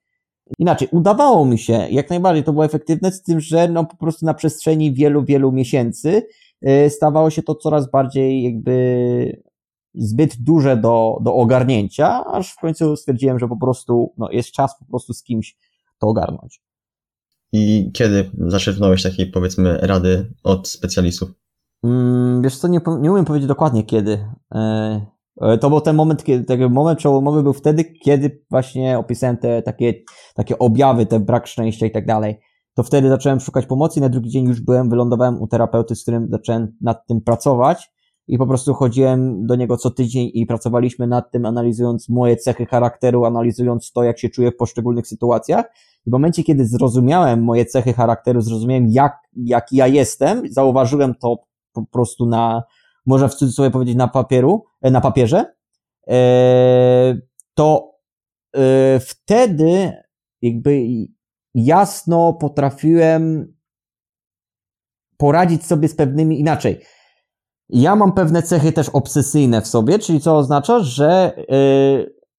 Inaczej, 0.59 0.87
udawało 0.91 1.45
mi 1.45 1.59
się, 1.59 1.87
jak 1.91 2.09
najbardziej 2.09 2.43
to 2.43 2.53
było 2.53 2.65
efektywne, 2.65 3.11
z 3.11 3.23
tym, 3.23 3.39
że 3.39 3.67
no 3.67 3.85
po 3.85 3.97
prostu 3.97 4.25
na 4.25 4.33
przestrzeni 4.33 4.93
wielu, 4.93 5.23
wielu 5.23 5.51
miesięcy 5.51 6.27
y, 6.67 6.89
stawało 6.89 7.29
się 7.29 7.43
to 7.43 7.55
coraz 7.55 7.91
bardziej 7.91 8.43
jakby 8.43 9.46
zbyt 9.97 10.35
duże 10.43 10.77
do, 10.77 11.17
do 11.21 11.33
ogarnięcia, 11.33 12.25
aż 12.25 12.53
w 12.53 12.59
końcu 12.59 12.95
stwierdziłem, 12.95 13.39
że 13.39 13.47
po 13.47 13.57
prostu 13.57 14.13
no, 14.17 14.31
jest 14.31 14.51
czas 14.51 14.79
po 14.79 14.85
prostu 14.85 15.13
z 15.13 15.23
kimś 15.23 15.57
to 15.99 16.07
ogarnąć. 16.07 16.61
I 17.51 17.91
kiedy 17.93 18.31
zaczerpnąłeś 18.37 19.03
takiej, 19.03 19.31
powiedzmy, 19.31 19.77
rady 19.77 20.33
od 20.43 20.67
specjalistów? 20.67 21.29
Mm, 21.83 22.41
wiesz 22.41 22.57
co, 22.57 22.67
nie, 22.67 22.79
nie 22.99 23.11
umiem 23.11 23.25
powiedzieć 23.25 23.47
dokładnie 23.47 23.83
kiedy. 23.83 24.27
E, 24.55 25.01
E, 25.41 25.57
to 25.57 25.69
był 25.69 25.81
ten 25.81 25.95
moment, 25.95 26.23
kiedy, 26.23 26.43
ten 26.43 26.73
moment 26.73 26.99
przełomowy 26.99 27.43
był 27.43 27.53
wtedy, 27.53 27.83
kiedy 27.83 28.43
właśnie 28.49 28.99
opisałem 28.99 29.37
te 29.37 29.61
takie, 29.61 29.93
takie 30.35 30.59
objawy, 30.59 31.05
ten 31.05 31.25
brak 31.25 31.47
szczęścia 31.47 31.85
i 31.85 31.91
tak 31.91 32.05
dalej. 32.05 32.39
To 32.73 32.83
wtedy 32.83 33.09
zacząłem 33.09 33.39
szukać 33.39 33.65
pomocy 33.65 33.99
i 33.99 34.01
na 34.01 34.09
drugi 34.09 34.29
dzień 34.29 34.45
już 34.45 34.61
byłem, 34.61 34.89
wylądowałem 34.89 35.41
u 35.41 35.47
terapeuty, 35.47 35.95
z 35.95 36.01
którym 36.01 36.27
zacząłem 36.31 36.77
nad 36.81 37.07
tym 37.07 37.21
pracować 37.21 37.91
i 38.27 38.37
po 38.37 38.47
prostu 38.47 38.73
chodziłem 38.73 39.45
do 39.45 39.55
niego 39.55 39.77
co 39.77 39.91
tydzień 39.91 40.31
i 40.33 40.45
pracowaliśmy 40.45 41.07
nad 41.07 41.31
tym, 41.31 41.45
analizując 41.45 42.09
moje 42.09 42.37
cechy 42.37 42.65
charakteru, 42.65 43.25
analizując 43.25 43.91
to, 43.91 44.03
jak 44.03 44.19
się 44.19 44.29
czuję 44.29 44.51
w 44.51 44.55
poszczególnych 44.55 45.07
sytuacjach. 45.07 45.65
I 46.05 46.09
w 46.09 46.13
momencie, 46.13 46.43
kiedy 46.43 46.65
zrozumiałem 46.65 47.43
moje 47.43 47.65
cechy 47.65 47.93
charakteru, 47.93 48.41
zrozumiałem, 48.41 48.87
jak, 48.87 49.17
jak 49.35 49.71
ja 49.71 49.87
jestem, 49.87 50.41
zauważyłem 50.49 51.15
to 51.15 51.35
po 51.73 51.85
prostu 51.85 52.25
na, 52.25 52.63
można 53.05 53.27
w 53.27 53.35
cudzysłowie 53.35 53.71
powiedzieć 53.71 53.95
na 53.95 54.07
papieru, 54.07 54.65
e, 54.81 54.91
na 54.91 55.01
papierze, 55.01 55.55
e, 56.07 57.17
to 57.53 57.93
e, 58.55 58.99
wtedy 58.99 59.91
jakby 60.41 60.87
jasno 61.55 62.33
potrafiłem 62.33 63.53
poradzić 65.17 65.65
sobie 65.65 65.87
z 65.87 65.95
pewnymi 65.95 66.39
inaczej. 66.39 66.81
Ja 67.69 67.95
mam 67.95 68.13
pewne 68.13 68.43
cechy 68.43 68.71
też 68.71 68.89
obsesyjne 68.89 69.61
w 69.61 69.67
sobie, 69.67 69.99
czyli 69.99 70.19
co 70.19 70.37
oznacza, 70.37 70.79
że 70.79 71.35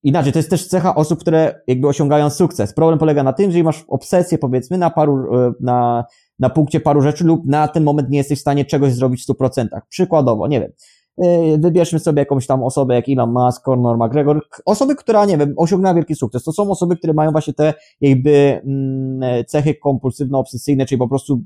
inaczej, 0.02 0.32
to 0.32 0.38
jest 0.38 0.50
też 0.50 0.66
cecha 0.66 0.94
osób, 0.94 1.20
które 1.20 1.61
jakby 1.66 1.88
osiągają 1.88 2.30
sukces. 2.30 2.75
Problem 2.75 2.99
polega 2.99 3.23
na 3.23 3.32
tym, 3.32 3.52
że 3.52 3.62
masz 3.62 3.85
obsesję 3.88 4.38
powiedzmy 4.38 4.78
na 4.78 4.90
paru, 4.90 5.16
na 5.61 6.04
na 6.38 6.50
punkcie 6.50 6.80
paru 6.80 7.00
rzeczy 7.00 7.25
lub 7.25 7.47
na 7.47 7.68
ten 7.68 7.85
moment 7.85 8.11
nie 8.11 8.18
jesteś 8.18 8.38
w 8.38 8.40
stanie 8.40 8.64
czegoś 8.64 8.92
zrobić 8.92 9.25
w 9.25 9.28
100%. 9.28 9.66
Przykładowo, 9.88 10.49
nie 10.49 10.61
wiem, 10.61 10.73
yy, 11.18 11.58
wybierzmy 11.58 11.99
sobie 11.99 12.20
jakąś 12.20 12.47
tam 12.47 12.62
osobę 12.62 12.94
jak 12.94 13.08
Elon 13.08 13.32
Musk, 13.32 13.64
Conor 13.64 13.99
McGregor, 13.99 14.40
osoby, 14.64 14.97
która, 14.97 15.25
nie 15.25 15.38
wiem, 15.38 15.54
osiągnęła 15.56 15.94
wielki 15.94 16.14
sukces. 16.14 16.44
To 16.44 16.52
są 16.52 16.70
osoby, 16.70 16.97
które 16.97 17.12
mają 17.12 17.32
właśnie 17.32 17.54
te 17.54 17.75
jakby 18.00 18.61
mm, 18.64 19.44
cechy 19.44 19.75
kompulsywno-obsesyjne, 19.75 20.87
czyli 20.87 20.99
po 20.99 21.08
prostu 21.08 21.40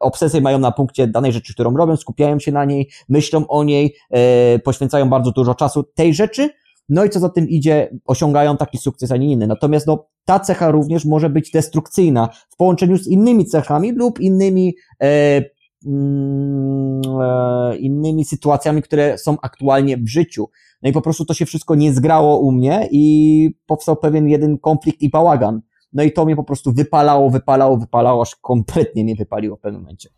obsesję 0.00 0.40
mają 0.40 0.58
na 0.58 0.72
punkcie 0.72 1.06
danej 1.06 1.32
rzeczy, 1.32 1.54
którą 1.54 1.76
robią, 1.76 1.96
skupiają 1.96 2.38
się 2.38 2.52
na 2.52 2.64
niej, 2.64 2.90
myślą 3.08 3.46
o 3.48 3.64
niej, 3.64 3.94
yy, 4.10 4.18
poświęcają 4.58 5.08
bardzo 5.08 5.30
dużo 5.30 5.54
czasu 5.54 5.82
tej 5.82 6.14
rzeczy, 6.14 6.48
no 6.88 7.04
i 7.04 7.10
co 7.10 7.20
za 7.20 7.28
tym 7.28 7.48
idzie, 7.48 7.98
osiągają 8.04 8.56
taki 8.56 8.78
sukces, 8.78 9.12
a 9.12 9.16
nie 9.16 9.32
inny. 9.32 9.46
Natomiast 9.46 9.86
no, 9.86 10.08
ta 10.24 10.40
cecha 10.40 10.70
również 10.70 11.04
może 11.04 11.30
być 11.30 11.50
destrukcyjna 11.50 12.28
w 12.50 12.56
połączeniu 12.56 12.98
z 12.98 13.06
innymi 13.06 13.46
cechami 13.46 13.92
lub 13.92 14.20
innymi, 14.20 14.74
e, 15.02 15.42
mm, 15.86 17.02
e, 17.20 17.76
innymi 17.76 18.24
sytuacjami, 18.24 18.82
które 18.82 19.18
są 19.18 19.36
aktualnie 19.42 19.96
w 19.96 20.08
życiu. 20.08 20.48
No 20.82 20.88
i 20.88 20.92
po 20.92 21.02
prostu 21.02 21.24
to 21.24 21.34
się 21.34 21.46
wszystko 21.46 21.74
nie 21.74 21.92
zgrało 21.92 22.38
u 22.38 22.52
mnie 22.52 22.88
i 22.90 23.50
powstał 23.66 23.96
pewien 23.96 24.28
jeden 24.28 24.58
konflikt 24.58 25.02
i 25.02 25.10
bałagan. 25.10 25.60
No 25.92 26.02
i 26.02 26.12
to 26.12 26.24
mnie 26.24 26.36
po 26.36 26.44
prostu 26.44 26.72
wypalało, 26.72 27.30
wypalało, 27.30 27.76
wypalało, 27.76 28.22
aż 28.22 28.36
kompletnie 28.36 29.04
mnie 29.04 29.14
wypaliło 29.14 29.56
w 29.56 29.60
pewnym 29.60 29.82
momencie. 29.82 30.08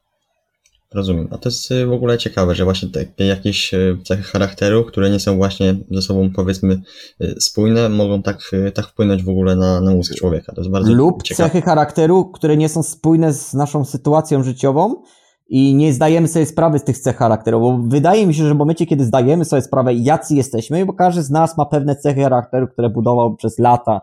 Rozumiem. 0.94 1.28
A 1.30 1.38
to 1.38 1.48
jest 1.48 1.70
y, 1.70 1.86
w 1.86 1.92
ogóle 1.92 2.18
ciekawe, 2.18 2.54
że 2.54 2.64
właśnie 2.64 2.88
takie 2.88 3.26
jakieś 3.26 3.74
y, 3.74 3.98
cechy 4.04 4.22
charakteru, 4.22 4.84
które 4.84 5.10
nie 5.10 5.20
są 5.20 5.36
właśnie 5.36 5.76
ze 5.90 6.02
sobą 6.02 6.30
powiedzmy 6.30 6.82
y, 7.20 7.34
spójne, 7.40 7.88
mogą 7.88 8.22
tak, 8.22 8.50
tak 8.74 8.86
wpłynąć 8.86 9.24
w 9.24 9.28
ogóle 9.28 9.56
na, 9.56 9.80
na 9.80 9.90
mózg 9.90 10.14
człowieka. 10.14 10.52
To 10.52 10.60
jest 10.60 10.70
bardzo 10.70 10.92
Lub 10.92 11.22
ciekawe. 11.22 11.48
cechy 11.48 11.62
charakteru, 11.62 12.24
które 12.24 12.56
nie 12.56 12.68
są 12.68 12.82
spójne 12.82 13.32
z 13.32 13.54
naszą 13.54 13.84
sytuacją 13.84 14.42
życiową 14.42 15.02
i 15.48 15.74
nie 15.74 15.92
zdajemy 15.92 16.28
sobie 16.28 16.46
sprawy 16.46 16.78
z 16.78 16.84
tych 16.84 16.98
cech 16.98 17.16
charakteru, 17.16 17.60
bo 17.60 17.78
wydaje 17.88 18.26
mi 18.26 18.34
się, 18.34 18.48
że 18.48 18.54
w 18.54 18.58
momencie, 18.58 18.86
kiedy 18.86 19.04
zdajemy 19.04 19.44
sobie 19.44 19.62
sprawę, 19.62 19.94
jacy 19.94 20.34
jesteśmy, 20.34 20.86
bo 20.86 20.92
każdy 20.92 21.22
z 21.22 21.30
nas 21.30 21.56
ma 21.56 21.66
pewne 21.66 21.96
cechy 21.96 22.22
charakteru, 22.22 22.68
które 22.68 22.90
budował 22.90 23.36
przez 23.36 23.58
lata, 23.58 24.00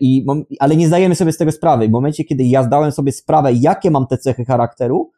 i, 0.00 0.26
ale 0.60 0.76
nie 0.76 0.86
zdajemy 0.86 1.14
sobie 1.14 1.32
z 1.32 1.36
tego 1.36 1.52
sprawy. 1.52 1.88
W 1.88 1.90
momencie, 1.90 2.24
kiedy 2.24 2.44
ja 2.44 2.62
zdałem 2.62 2.92
sobie 2.92 3.12
sprawę, 3.12 3.52
jakie 3.52 3.90
mam 3.90 4.06
te 4.06 4.18
cechy 4.18 4.44
charakteru, 4.44 5.10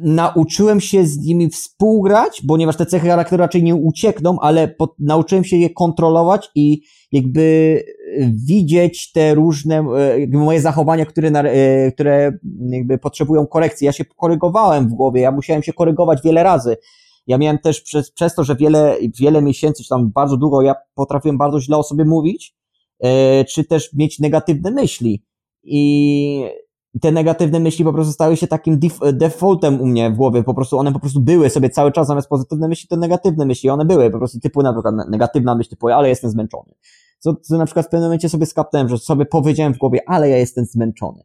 nauczyłem 0.00 0.80
się 0.80 1.06
z 1.06 1.18
nimi 1.18 1.48
współgrać, 1.48 2.42
ponieważ 2.48 2.76
te 2.76 2.86
cechy 2.86 3.08
charakteru 3.08 3.40
raczej 3.40 3.62
nie 3.62 3.74
uciekną, 3.74 4.40
ale 4.40 4.74
nauczyłem 4.98 5.44
się 5.44 5.56
je 5.56 5.70
kontrolować 5.70 6.50
i 6.54 6.82
jakby 7.12 7.76
e, 8.18 8.30
widzieć 8.46 9.12
te 9.12 9.34
różne, 9.34 9.78
e, 9.78 10.38
moje 10.38 10.60
zachowania, 10.60 11.06
które, 11.06 11.28
e, 11.28 11.92
które 11.92 12.32
jakby 12.70 12.98
potrzebują 12.98 13.46
korekcji. 13.46 13.84
Ja 13.84 13.92
się 13.92 14.04
korygowałem 14.04 14.88
w 14.88 14.92
głowie, 14.92 15.20
ja 15.20 15.30
musiałem 15.30 15.62
się 15.62 15.72
korygować 15.72 16.22
wiele 16.24 16.42
razy. 16.42 16.76
Ja 17.26 17.38
miałem 17.38 17.58
też 17.58 17.80
przez, 17.80 18.12
przez 18.12 18.34
to, 18.34 18.44
że 18.44 18.56
wiele, 18.56 18.96
wiele 19.18 19.42
miesięcy, 19.42 19.82
czy 19.82 19.88
tam 19.88 20.10
bardzo 20.10 20.36
długo, 20.36 20.62
ja 20.62 20.74
potrafiłem 20.94 21.38
bardzo 21.38 21.60
źle 21.60 21.76
o 21.76 21.82
sobie 21.82 22.04
mówić, 22.04 22.54
czy 23.48 23.64
też 23.64 23.92
mieć 23.92 24.18
negatywne 24.18 24.70
myśli. 24.70 25.24
I 25.62 26.44
te 27.00 27.12
negatywne 27.12 27.60
myśli 27.60 27.84
po 27.84 27.92
prostu 27.92 28.12
stały 28.12 28.36
się 28.36 28.46
takim 28.46 28.80
defaultem 29.12 29.80
u 29.80 29.86
mnie 29.86 30.10
w 30.10 30.16
głowie, 30.16 30.42
po 30.42 30.54
prostu 30.54 30.78
one 30.78 30.92
po 30.92 31.00
prostu 31.00 31.20
były 31.20 31.50
sobie 31.50 31.70
cały 31.70 31.92
czas, 31.92 32.06
zamiast 32.06 32.28
pozytywne 32.28 32.68
myśli, 32.68 32.88
to 32.88 32.96
negatywne 32.96 33.46
myśli, 33.46 33.70
one 33.70 33.84
były 33.84 34.10
po 34.10 34.18
prostu 34.18 34.40
typu 34.40 34.62
na 34.62 34.72
przykład 34.72 34.94
negatywna 35.10 35.54
myśl 35.54 35.70
typu, 35.70 35.88
ale 35.88 36.08
jestem 36.08 36.30
zmęczony. 36.30 36.74
Co, 37.18 37.34
co 37.34 37.58
na 37.58 37.66
przykład 37.66 37.86
w 37.86 37.88
pewnym 37.88 38.06
momencie 38.06 38.28
sobie 38.28 38.46
skapnąłem, 38.46 38.88
że 38.88 38.98
sobie 38.98 39.26
powiedziałem 39.26 39.74
w 39.74 39.78
głowie, 39.78 40.00
ale 40.06 40.28
ja 40.28 40.36
jestem 40.36 40.64
zmęczony. 40.64 41.22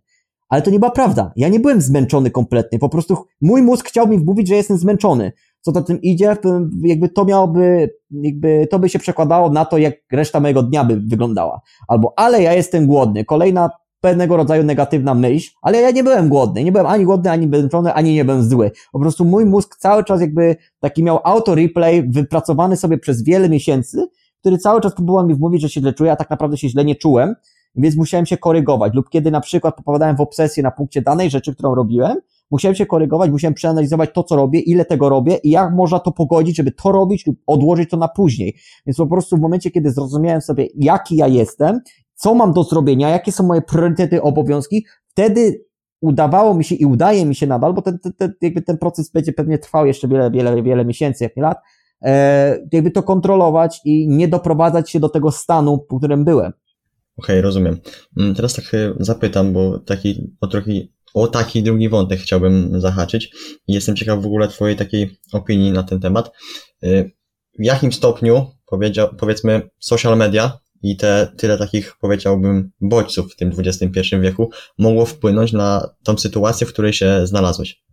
Ale 0.49 0.61
to 0.61 0.71
nie 0.71 0.79
była 0.79 0.91
prawda. 0.91 1.31
Ja 1.35 1.47
nie 1.47 1.59
byłem 1.59 1.81
zmęczony 1.81 2.31
kompletnie. 2.31 2.79
Po 2.79 2.89
prostu 2.89 3.17
mój 3.41 3.61
mózg 3.61 3.87
chciał 3.87 4.07
mi 4.07 4.19
wmówić, 4.19 4.47
że 4.47 4.55
jestem 4.55 4.77
zmęczony. 4.77 5.31
Co 5.65 5.71
za 5.71 5.81
tym 5.81 6.01
idzie, 6.01 6.35
jakby 6.81 7.09
to 7.09 7.25
miałoby, 7.25 7.89
jakby 8.11 8.67
to 8.71 8.79
by 8.79 8.89
się 8.89 8.99
przekładało 8.99 9.49
na 9.49 9.65
to, 9.65 9.77
jak 9.77 9.93
reszta 10.11 10.39
mojego 10.39 10.63
dnia 10.63 10.83
by 10.83 10.95
wyglądała. 10.99 11.61
Albo, 11.87 12.13
ale 12.15 12.41
ja 12.41 12.53
jestem 12.53 12.87
głodny. 12.87 13.25
Kolejna 13.25 13.69
pewnego 14.01 14.37
rodzaju 14.37 14.63
negatywna 14.63 15.13
myśl, 15.13 15.51
ale 15.61 15.81
ja 15.81 15.91
nie 15.91 16.03
byłem 16.03 16.29
głodny, 16.29 16.63
nie 16.63 16.71
byłem 16.71 16.87
ani 16.87 17.05
głodny, 17.05 17.31
ani 17.31 17.47
zmęczony, 17.47 17.93
ani 17.93 18.13
nie 18.13 18.25
byłem 18.25 18.43
zły. 18.43 18.71
Po 18.91 18.99
prostu 18.99 19.25
mój 19.25 19.45
mózg 19.45 19.75
cały 19.75 20.03
czas 20.03 20.21
jakby 20.21 20.55
taki 20.79 21.03
miał 21.03 21.19
auto-replay 21.23 22.11
wypracowany 22.11 22.77
sobie 22.77 22.97
przez 22.97 23.23
wiele 23.23 23.49
miesięcy, 23.49 24.07
który 24.39 24.57
cały 24.57 24.81
czas 24.81 24.95
próbował 24.95 25.27
mi 25.27 25.35
wmówić, 25.35 25.61
że 25.61 25.69
się 25.69 25.81
źle 25.81 25.93
czuję, 25.93 26.11
a 26.11 26.15
tak 26.15 26.29
naprawdę 26.29 26.57
się 26.57 26.69
źle 26.69 26.85
nie 26.85 26.95
czułem, 26.95 27.35
więc 27.75 27.97
musiałem 27.97 28.25
się 28.25 28.37
korygować. 28.37 28.93
Lub 28.93 29.09
kiedy 29.09 29.31
na 29.31 29.41
przykład 29.41 29.75
popadałem 29.75 30.15
w 30.15 30.21
obsesję 30.21 30.63
na 30.63 30.71
punkcie 30.71 31.01
danej 31.01 31.29
rzeczy, 31.29 31.53
którą 31.53 31.75
robiłem, 31.75 32.17
musiałem 32.51 32.75
się 32.75 32.85
korygować, 32.85 33.31
musiałem 33.31 33.53
przeanalizować 33.53 34.09
to, 34.13 34.23
co 34.23 34.35
robię, 34.35 34.59
ile 34.59 34.85
tego 34.85 35.09
robię 35.09 35.37
i 35.43 35.49
jak 35.49 35.73
można 35.73 35.99
to 35.99 36.11
pogodzić, 36.11 36.57
żeby 36.57 36.71
to 36.71 36.91
robić 36.91 37.27
lub 37.27 37.37
odłożyć 37.47 37.89
to 37.89 37.97
na 37.97 38.07
później. 38.07 38.55
Więc 38.85 38.97
po 38.97 39.07
prostu 39.07 39.37
w 39.37 39.39
momencie, 39.39 39.71
kiedy 39.71 39.91
zrozumiałem 39.91 40.41
sobie, 40.41 40.67
jaki 40.75 41.15
ja 41.15 41.27
jestem 41.27 41.79
co 42.15 42.35
mam 42.35 42.53
do 42.53 42.63
zrobienia, 42.63 43.09
jakie 43.09 43.31
są 43.31 43.43
moje 43.43 43.61
priorytety, 43.61 44.21
obowiązki, 44.21 44.85
wtedy 45.07 45.65
udawało 46.01 46.53
mi 46.53 46.63
się 46.63 46.75
i 46.75 46.85
udaje 46.85 47.25
mi 47.25 47.35
się 47.35 47.47
nadal, 47.47 47.73
bo 47.73 47.81
ten, 47.81 47.99
ten, 48.17 48.33
jakby 48.41 48.61
ten 48.61 48.77
proces 48.77 49.11
będzie 49.11 49.33
pewnie 49.33 49.57
trwał 49.57 49.85
jeszcze 49.85 50.07
wiele, 50.07 50.31
wiele, 50.31 50.63
wiele 50.63 50.85
miesięcy, 50.85 51.23
jak 51.23 51.37
nie 51.37 51.43
lat, 51.43 51.57
e, 52.01 52.67
jakby 52.71 52.91
to 52.91 53.03
kontrolować 53.03 53.81
i 53.85 54.07
nie 54.07 54.27
doprowadzać 54.27 54.91
się 54.91 54.99
do 54.99 55.09
tego 55.09 55.31
stanu, 55.31 55.85
w 55.91 55.97
którym 55.97 56.25
byłem. 56.25 56.51
Okej, 57.17 57.35
okay, 57.35 57.41
rozumiem. 57.41 57.77
Mm, 58.17 58.35
teraz 58.35 58.53
tak 58.53 58.65
e, 58.73 58.93
zapytam, 58.99 59.53
bo 59.53 59.79
taki, 59.79 60.31
o 60.41 60.47
trochę, 60.47 60.71
o 61.15 61.27
taki 61.27 61.63
drugi 61.63 61.89
wątek 61.89 62.19
chciałbym 62.19 62.81
zahaczyć 62.81 63.31
jestem 63.67 63.95
ciekaw 63.95 64.21
w 64.21 64.25
ogóle 64.25 64.47
Twojej 64.47 64.75
takiej 64.75 65.19
opinii 65.33 65.71
na 65.71 65.83
ten 65.83 65.99
temat. 65.99 66.31
E, 66.83 67.03
w 67.59 67.63
jakim 67.63 67.91
stopniu, 67.91 68.45
powiedzmy, 69.19 69.69
social 69.79 70.17
media 70.17 70.59
i 70.83 70.97
te 70.97 71.27
tyle 71.37 71.57
takich, 71.57 71.95
powiedziałbym, 72.01 72.71
bodźców 72.81 73.33
w 73.33 73.35
tym 73.35 73.51
XXI 73.57 74.15
wieku 74.21 74.49
mogło 74.77 75.05
wpłynąć 75.05 75.53
na 75.53 75.89
tą 76.03 76.17
sytuację, 76.17 76.67
w 76.67 76.73
której 76.73 76.93
się 76.93 77.27
znalazłeś? 77.27 77.85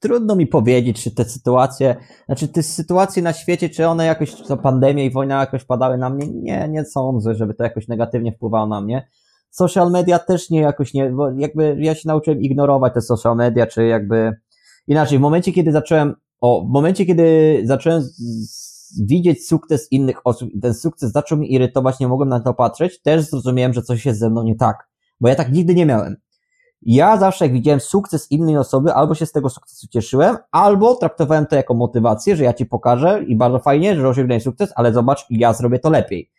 Trudno 0.00 0.36
mi 0.36 0.46
powiedzieć, 0.46 1.02
czy 1.02 1.10
te 1.10 1.24
sytuacje, 1.24 1.96
znaczy 2.26 2.48
te 2.48 2.62
sytuacje 2.62 3.22
na 3.22 3.32
świecie, 3.32 3.70
czy 3.70 3.86
one 3.86 4.06
jakoś, 4.06 4.34
to 4.34 4.56
pandemia 4.56 5.04
i 5.04 5.10
wojna 5.10 5.40
jakoś 5.40 5.64
padały 5.64 5.98
na 5.98 6.10
mnie? 6.10 6.26
Nie, 6.28 6.68
nie 6.68 6.84
sądzę, 6.84 7.34
żeby 7.34 7.54
to 7.54 7.64
jakoś 7.64 7.88
negatywnie 7.88 8.32
wpływało 8.32 8.66
na 8.66 8.80
mnie. 8.80 9.08
Social 9.52 9.90
media 9.90 10.18
też 10.18 10.50
nie 10.50 10.60
jakoś 10.60 10.94
nie, 10.94 11.10
bo 11.10 11.30
jakby 11.30 11.76
ja 11.78 11.94
się 11.94 12.08
nauczyłem 12.08 12.40
ignorować 12.40 12.94
te 12.94 13.00
social 13.00 13.36
media, 13.36 13.66
czy 13.66 13.86
jakby 13.86 14.32
inaczej, 14.86 15.18
w 15.18 15.20
momencie, 15.20 15.52
kiedy 15.52 15.72
zacząłem, 15.72 16.14
o, 16.40 16.64
w 16.64 16.68
momencie, 16.68 17.06
kiedy 17.06 17.60
zacząłem 17.64 18.02
widzieć 19.00 19.46
sukces 19.46 19.92
innych 19.92 20.26
osób 20.26 20.50
i 20.50 20.60
ten 20.60 20.74
sukces 20.74 21.12
zaczął 21.12 21.38
mi 21.38 21.52
irytować, 21.54 22.00
nie 22.00 22.08
mogłem 22.08 22.28
na 22.28 22.40
to 22.40 22.54
patrzeć, 22.54 23.02
też 23.02 23.22
zrozumiałem, 23.22 23.72
że 23.72 23.82
coś 23.82 24.06
jest 24.06 24.20
ze 24.20 24.30
mną 24.30 24.42
nie 24.42 24.56
tak. 24.56 24.88
Bo 25.20 25.28
ja 25.28 25.34
tak 25.34 25.52
nigdy 25.52 25.74
nie 25.74 25.86
miałem. 25.86 26.16
Ja 26.82 27.16
zawsze 27.16 27.44
jak 27.44 27.52
widziałem 27.52 27.80
sukces 27.80 28.30
innej 28.30 28.56
osoby, 28.56 28.94
albo 28.94 29.14
się 29.14 29.26
z 29.26 29.32
tego 29.32 29.50
sukcesu 29.50 29.86
cieszyłem, 29.88 30.36
albo 30.50 30.94
traktowałem 30.94 31.46
to 31.46 31.56
jako 31.56 31.74
motywację, 31.74 32.36
że 32.36 32.44
ja 32.44 32.52
ci 32.52 32.66
pokażę 32.66 33.24
i 33.26 33.36
bardzo 33.36 33.58
fajnie, 33.58 33.96
że 33.96 34.08
osiągnąłeś 34.08 34.42
sukces, 34.42 34.72
ale 34.76 34.92
zobacz, 34.92 35.26
ja 35.30 35.52
zrobię 35.52 35.78
to 35.78 35.90
lepiej. 35.90 36.30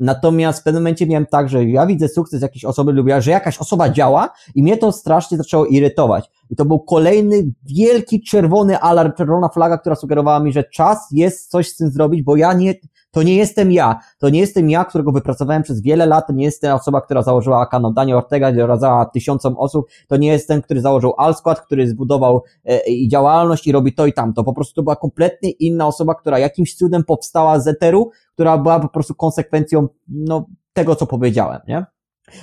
Natomiast 0.00 0.60
w 0.60 0.62
pewnym 0.62 0.82
momencie 0.82 1.06
miałem 1.06 1.26
tak, 1.26 1.48
że 1.48 1.64
ja 1.64 1.86
widzę 1.86 2.08
sukces 2.08 2.42
jakiejś 2.42 2.64
osoby 2.64 2.92
lub 2.92 3.06
że 3.18 3.30
jakaś 3.30 3.58
osoba 3.58 3.88
działa 3.88 4.32
i 4.54 4.62
mnie 4.62 4.76
to 4.76 4.92
strasznie 4.92 5.38
zaczęło 5.38 5.66
irytować. 5.66 6.30
I 6.50 6.56
to 6.56 6.64
był 6.64 6.80
kolejny 6.80 7.44
wielki 7.62 8.22
czerwony 8.22 8.78
alarm, 8.78 9.12
czerwona 9.12 9.48
flaga, 9.48 9.78
która 9.78 9.96
sugerowała 9.96 10.40
mi, 10.40 10.52
że 10.52 10.64
czas 10.64 10.98
jest 11.12 11.50
coś 11.50 11.68
z 11.68 11.76
tym 11.76 11.90
zrobić, 11.90 12.22
bo 12.22 12.36
ja 12.36 12.52
nie, 12.52 12.74
to 13.16 13.22
nie 13.22 13.36
jestem 13.36 13.72
ja. 13.72 14.00
To 14.18 14.28
nie 14.28 14.40
jestem 14.40 14.70
ja, 14.70 14.84
którego 14.84 15.12
wypracowałem 15.12 15.62
przez 15.62 15.82
wiele 15.82 16.06
lat. 16.06 16.26
To 16.26 16.32
nie 16.32 16.44
jestem 16.44 16.74
osoba, 16.74 17.00
która 17.00 17.22
założyła 17.22 17.66
kanał 17.66 17.92
Daniel 17.92 18.16
Ortega, 18.16 18.50
i 18.50 18.54
doradzała 18.54 19.04
tysiącom 19.06 19.56
osób. 19.58 19.86
To 20.08 20.16
nie 20.16 20.28
jestem, 20.28 20.62
który 20.62 20.80
założył 20.80 21.14
Alskład, 21.18 21.60
który 21.60 21.88
zbudował 21.88 22.42
e, 22.68 22.80
działalność 23.08 23.66
i 23.66 23.72
robi 23.72 23.94
to 23.94 24.06
i 24.06 24.12
tamto. 24.12 24.44
Po 24.44 24.52
prostu 24.52 24.74
to 24.74 24.82
była 24.82 24.96
kompletnie 24.96 25.50
inna 25.50 25.86
osoba, 25.86 26.14
która 26.14 26.38
jakimś 26.38 26.74
cudem 26.74 27.04
powstała 27.04 27.60
z 27.60 27.68
eteru, 27.68 28.10
która 28.34 28.58
była 28.58 28.80
po 28.80 28.88
prostu 28.88 29.14
konsekwencją 29.14 29.88
no, 30.08 30.46
tego, 30.72 30.96
co 30.96 31.06
powiedziałem, 31.06 31.60
nie? 31.68 31.84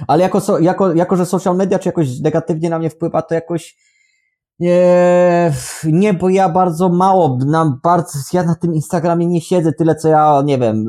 Ale 0.07 0.23
jako, 0.23 0.59
jako, 0.59 0.93
jako, 0.93 1.15
że 1.15 1.25
social 1.25 1.55
media 1.55 1.79
czy 1.79 1.89
jakoś 1.89 2.19
negatywnie 2.19 2.69
na 2.69 2.79
mnie 2.79 2.89
wpływa, 2.89 3.21
to 3.21 3.35
jakoś 3.35 3.77
nie, 4.63 5.53
nie, 5.83 6.13
bo 6.13 6.29
ja 6.29 6.49
bardzo 6.49 6.89
mało, 6.89 7.37
na 7.45 7.79
bardzo, 7.83 8.19
ja 8.33 8.43
na 8.43 8.55
tym 8.55 8.73
Instagramie 8.73 9.27
nie 9.27 9.41
siedzę 9.41 9.73
tyle, 9.73 9.95
co 9.95 10.07
ja, 10.07 10.41
nie 10.45 10.57
wiem, 10.57 10.85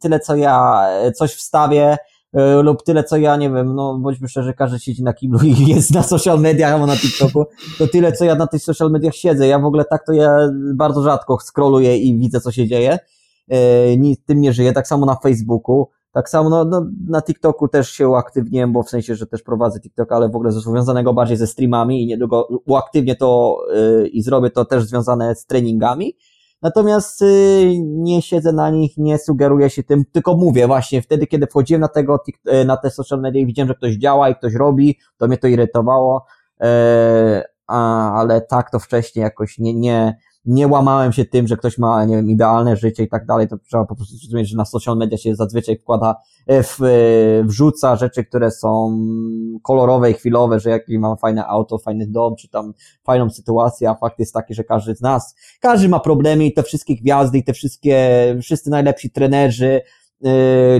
tyle, 0.00 0.20
co 0.20 0.36
ja 0.36 0.86
coś 1.14 1.34
wstawię, 1.34 1.96
y, 2.38 2.62
lub 2.62 2.82
tyle, 2.82 3.04
co 3.04 3.16
ja, 3.16 3.36
nie 3.36 3.50
wiem, 3.50 3.74
no 3.74 3.98
bądźmy 3.98 4.28
szczerzy, 4.28 4.54
każdy 4.54 4.78
siedzi 4.78 5.02
na 5.02 5.12
kiblu 5.12 5.38
i 5.42 5.66
jest 5.74 5.94
na 5.94 6.02
social 6.02 6.40
mediach 6.40 6.72
albo 6.72 6.86
na 6.86 6.96
TikToku, 6.96 7.44
to 7.78 7.86
tyle, 7.86 8.12
co 8.12 8.24
ja 8.24 8.34
na 8.34 8.46
tych 8.46 8.62
social 8.62 8.90
mediach 8.90 9.14
siedzę. 9.14 9.46
Ja 9.46 9.58
w 9.58 9.64
ogóle 9.64 9.84
tak 9.84 10.06
to 10.06 10.12
ja 10.12 10.38
bardzo 10.74 11.02
rzadko 11.02 11.38
scrolluję 11.40 11.98
i 11.98 12.18
widzę, 12.18 12.40
co 12.40 12.52
się 12.52 12.66
dzieje. 12.66 12.98
Yy, 13.48 14.16
tym 14.26 14.40
nie 14.40 14.52
żyję. 14.52 14.72
Tak 14.72 14.88
samo 14.88 15.06
na 15.06 15.16
Facebooku. 15.22 15.88
Tak 16.12 16.28
samo 16.28 16.50
no, 16.50 16.64
no, 16.64 16.86
na 17.08 17.22
TikToku 17.22 17.68
też 17.68 17.90
się 17.90 18.08
uaktywniłem, 18.08 18.72
bo 18.72 18.82
w 18.82 18.90
sensie, 18.90 19.14
że 19.14 19.26
też 19.26 19.42
prowadzę 19.42 19.80
TikTok, 19.80 20.12
ale 20.12 20.28
w 20.28 20.36
ogóle 20.36 20.52
związanego 20.52 21.14
bardziej 21.14 21.36
ze 21.36 21.46
streamami 21.46 22.02
i 22.02 22.06
niedługo 22.06 22.48
uaktywnię 22.66 23.16
to 23.16 23.58
yy, 23.74 24.08
i 24.08 24.22
zrobię 24.22 24.50
to 24.50 24.64
też 24.64 24.84
związane 24.84 25.34
z 25.34 25.46
treningami. 25.46 26.16
Natomiast 26.62 27.20
yy, 27.20 27.78
nie 27.80 28.22
siedzę 28.22 28.52
na 28.52 28.70
nich, 28.70 28.96
nie 28.96 29.18
sugeruję 29.18 29.70
się 29.70 29.82
tym, 29.82 30.04
tylko 30.12 30.36
mówię 30.36 30.66
właśnie 30.66 31.02
wtedy, 31.02 31.26
kiedy 31.26 31.46
wchodziłem 31.46 31.80
na 31.80 31.88
tego, 31.88 32.22
yy, 32.44 32.64
na 32.64 32.76
te 32.76 32.90
social 32.90 33.20
media 33.20 33.42
i 33.42 33.46
widziałem, 33.46 33.68
że 33.68 33.74
ktoś 33.74 33.94
działa 33.94 34.28
i 34.28 34.34
ktoś 34.34 34.54
robi, 34.54 34.98
to 35.18 35.28
mnie 35.28 35.38
to 35.38 35.48
irytowało, 35.48 36.24
yy, 36.60 36.66
a, 37.66 38.12
ale 38.12 38.40
tak 38.40 38.70
to 38.70 38.78
wcześniej 38.78 39.22
jakoś 39.22 39.58
nie, 39.58 39.74
nie, 39.74 40.16
nie 40.44 40.68
łamałem 40.68 41.12
się 41.12 41.24
tym, 41.24 41.48
że 41.48 41.56
ktoś 41.56 41.78
ma, 41.78 42.04
nie 42.04 42.16
wiem, 42.16 42.30
idealne 42.30 42.76
życie 42.76 43.02
i 43.02 43.08
tak 43.08 43.26
dalej, 43.26 43.48
to 43.48 43.58
trzeba 43.58 43.84
po 43.84 43.96
prostu 43.96 44.16
zrozumieć, 44.16 44.48
że 44.48 44.56
na 44.56 44.64
social 44.64 44.96
media 44.96 45.18
się 45.18 45.34
zazwyczaj 45.34 45.78
wkłada, 45.78 46.16
e, 46.46 46.62
w, 46.62 46.82
e, 46.82 46.86
wrzuca 47.44 47.96
rzeczy, 47.96 48.24
które 48.24 48.50
są 48.50 48.98
kolorowe 49.62 50.10
i 50.10 50.14
chwilowe, 50.14 50.60
że 50.60 50.70
jaki 50.70 50.98
mam 50.98 51.16
fajne 51.16 51.46
auto, 51.46 51.78
fajny 51.78 52.06
dom, 52.06 52.36
czy 52.36 52.48
tam 52.48 52.72
fajną 53.04 53.30
sytuację, 53.30 53.90
a 53.90 53.94
fakt 53.94 54.18
jest 54.18 54.34
taki, 54.34 54.54
że 54.54 54.64
każdy 54.64 54.94
z 54.96 55.00
nas, 55.00 55.34
każdy 55.60 55.88
ma 55.88 56.00
problemy 56.00 56.44
i 56.44 56.52
te 56.52 56.62
wszystkie 56.62 56.96
gwiazdy 56.96 57.38
i 57.38 57.44
te 57.44 57.52
wszystkie, 57.52 58.36
wszyscy 58.42 58.70
najlepsi 58.70 59.10
trenerzy, 59.10 59.80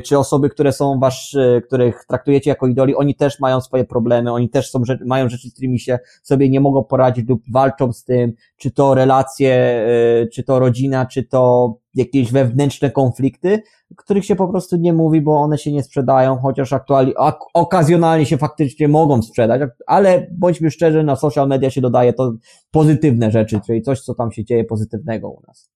czy 0.05 0.19
osoby, 0.19 0.51
które 0.51 0.73
są 0.73 0.99
wasz, 0.99 1.33
yy, 1.33 1.63
których 1.67 2.05
traktujecie 2.09 2.51
jako 2.51 2.67
idoli, 2.67 2.95
oni 2.97 3.15
też 3.15 3.41
mają 3.41 3.61
swoje 3.61 3.85
problemy, 3.85 4.33
oni 4.33 4.51
też 4.51 4.71
są, 4.71 4.83
mają 5.07 5.29
rzeczy, 5.29 5.49
z 5.49 5.53
którymi 5.53 5.79
się 5.79 5.99
sobie 6.23 6.51
nie 6.51 6.61
mogą 6.61 6.85
poradzić 6.85 7.29
lub 7.29 7.43
walczą 7.53 7.93
z 7.93 8.05
tym, 8.05 8.33
czy 8.57 8.71
to 8.71 8.95
relacje, 8.95 9.85
yy, 10.21 10.29
czy 10.29 10.43
to 10.43 10.59
rodzina, 10.59 11.07
czy 11.07 11.23
to 11.23 11.75
jakieś 11.95 12.33
wewnętrzne 12.33 12.91
konflikty, 12.91 13.63
których 13.97 14.25
się 14.25 14.37
po 14.37 14.49
prostu 14.49 14.77
nie 14.77 14.93
mówi, 14.93 15.21
bo 15.21 15.41
one 15.41 15.59
się 15.59 15.73
nie 15.73 15.83
sprzedają, 15.83 16.39
chociaż 16.39 16.73
aktualnie, 16.73 17.15
ok 17.15 17.39
okazjonalnie 17.55 18.27
się 18.27 18.39
faktycznie 18.39 18.89
mogą 18.89 19.23
sprzedać, 19.23 19.63
ale 19.87 20.27
bądźmy 20.39 20.71
szczerzy, 20.71 21.03
na 21.03 21.17
social 21.17 21.49
media 21.49 21.71
się 21.71 21.81
dodaje 21.81 22.13
to 22.13 22.33
pozytywne 22.71 23.31
rzeczy, 23.31 23.61
czyli 23.67 23.83
coś, 23.83 24.01
co 24.01 24.15
tam 24.15 24.33
się 24.33 24.45
dzieje 24.45 24.65
pozytywnego 24.65 25.31
u 25.31 25.43
nas. 25.47 25.71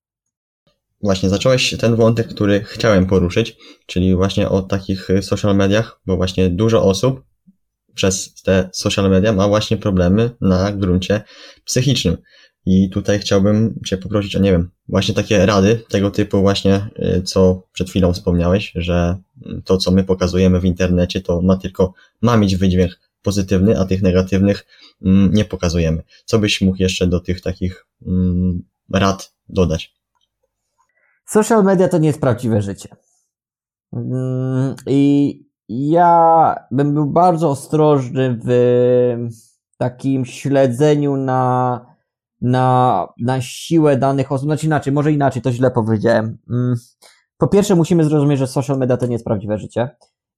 Właśnie, 1.04 1.28
zacząłeś 1.28 1.74
ten 1.78 1.96
wątek, 1.96 2.28
który 2.28 2.64
chciałem 2.64 3.06
poruszyć, 3.06 3.56
czyli 3.86 4.14
właśnie 4.14 4.48
o 4.48 4.62
takich 4.62 5.08
social 5.22 5.56
mediach, 5.56 6.00
bo 6.06 6.16
właśnie 6.16 6.50
dużo 6.50 6.84
osób 6.84 7.22
przez 7.94 8.42
te 8.42 8.70
social 8.72 9.10
media 9.10 9.32
ma 9.32 9.48
właśnie 9.48 9.76
problemy 9.76 10.30
na 10.40 10.72
gruncie 10.72 11.22
psychicznym. 11.64 12.16
I 12.66 12.90
tutaj 12.90 13.18
chciałbym 13.18 13.80
Cię 13.86 13.96
poprosić 13.96 14.36
o, 14.36 14.38
nie 14.38 14.52
wiem, 14.52 14.70
właśnie 14.88 15.14
takie 15.14 15.46
rady 15.46 15.82
tego 15.88 16.10
typu 16.10 16.40
właśnie, 16.40 16.88
y, 16.98 17.22
co 17.22 17.62
przed 17.72 17.90
chwilą 17.90 18.12
wspomniałeś, 18.12 18.72
że 18.74 19.16
to, 19.64 19.76
co 19.76 19.90
my 19.90 20.04
pokazujemy 20.04 20.60
w 20.60 20.64
internecie, 20.64 21.20
to 21.20 21.42
ma 21.42 21.56
tylko, 21.56 21.92
ma 22.22 22.36
mieć 22.36 22.56
wydźwięk 22.56 23.00
pozytywny, 23.22 23.80
a 23.80 23.84
tych 23.84 24.02
negatywnych 24.02 24.66
mm, 25.02 25.34
nie 25.34 25.44
pokazujemy. 25.44 26.02
Co 26.24 26.38
byś 26.38 26.60
mógł 26.60 26.76
jeszcze 26.82 27.06
do 27.06 27.20
tych 27.20 27.40
takich 27.40 27.86
mm, 28.06 28.62
rad 28.92 29.32
dodać? 29.48 29.94
Social 31.24 31.64
media 31.64 31.88
to 31.88 31.98
nie 31.98 32.06
jest 32.06 32.20
prawdziwe 32.20 32.62
życie. 32.62 32.88
Mm, 33.92 34.74
I 34.86 35.40
ja 35.68 36.54
bym 36.70 36.94
był 36.94 37.06
bardzo 37.06 37.50
ostrożny 37.50 38.38
w 38.44 39.76
takim 39.78 40.24
śledzeniu 40.24 41.16
na, 41.16 41.80
na, 42.40 43.08
na 43.18 43.40
siłę 43.40 43.96
danych 43.96 44.32
osób. 44.32 44.46
Znaczy 44.46 44.66
inaczej, 44.66 44.92
może 44.92 45.12
inaczej, 45.12 45.42
to 45.42 45.52
źle 45.52 45.70
powiedziałem. 45.70 46.38
Mm, 46.50 46.74
po 47.38 47.48
pierwsze, 47.48 47.74
musimy 47.74 48.04
zrozumieć, 48.04 48.38
że 48.38 48.46
social 48.46 48.78
media 48.78 48.96
to 48.96 49.06
nie 49.06 49.12
jest 49.12 49.24
prawdziwe 49.24 49.58
życie. 49.58 49.88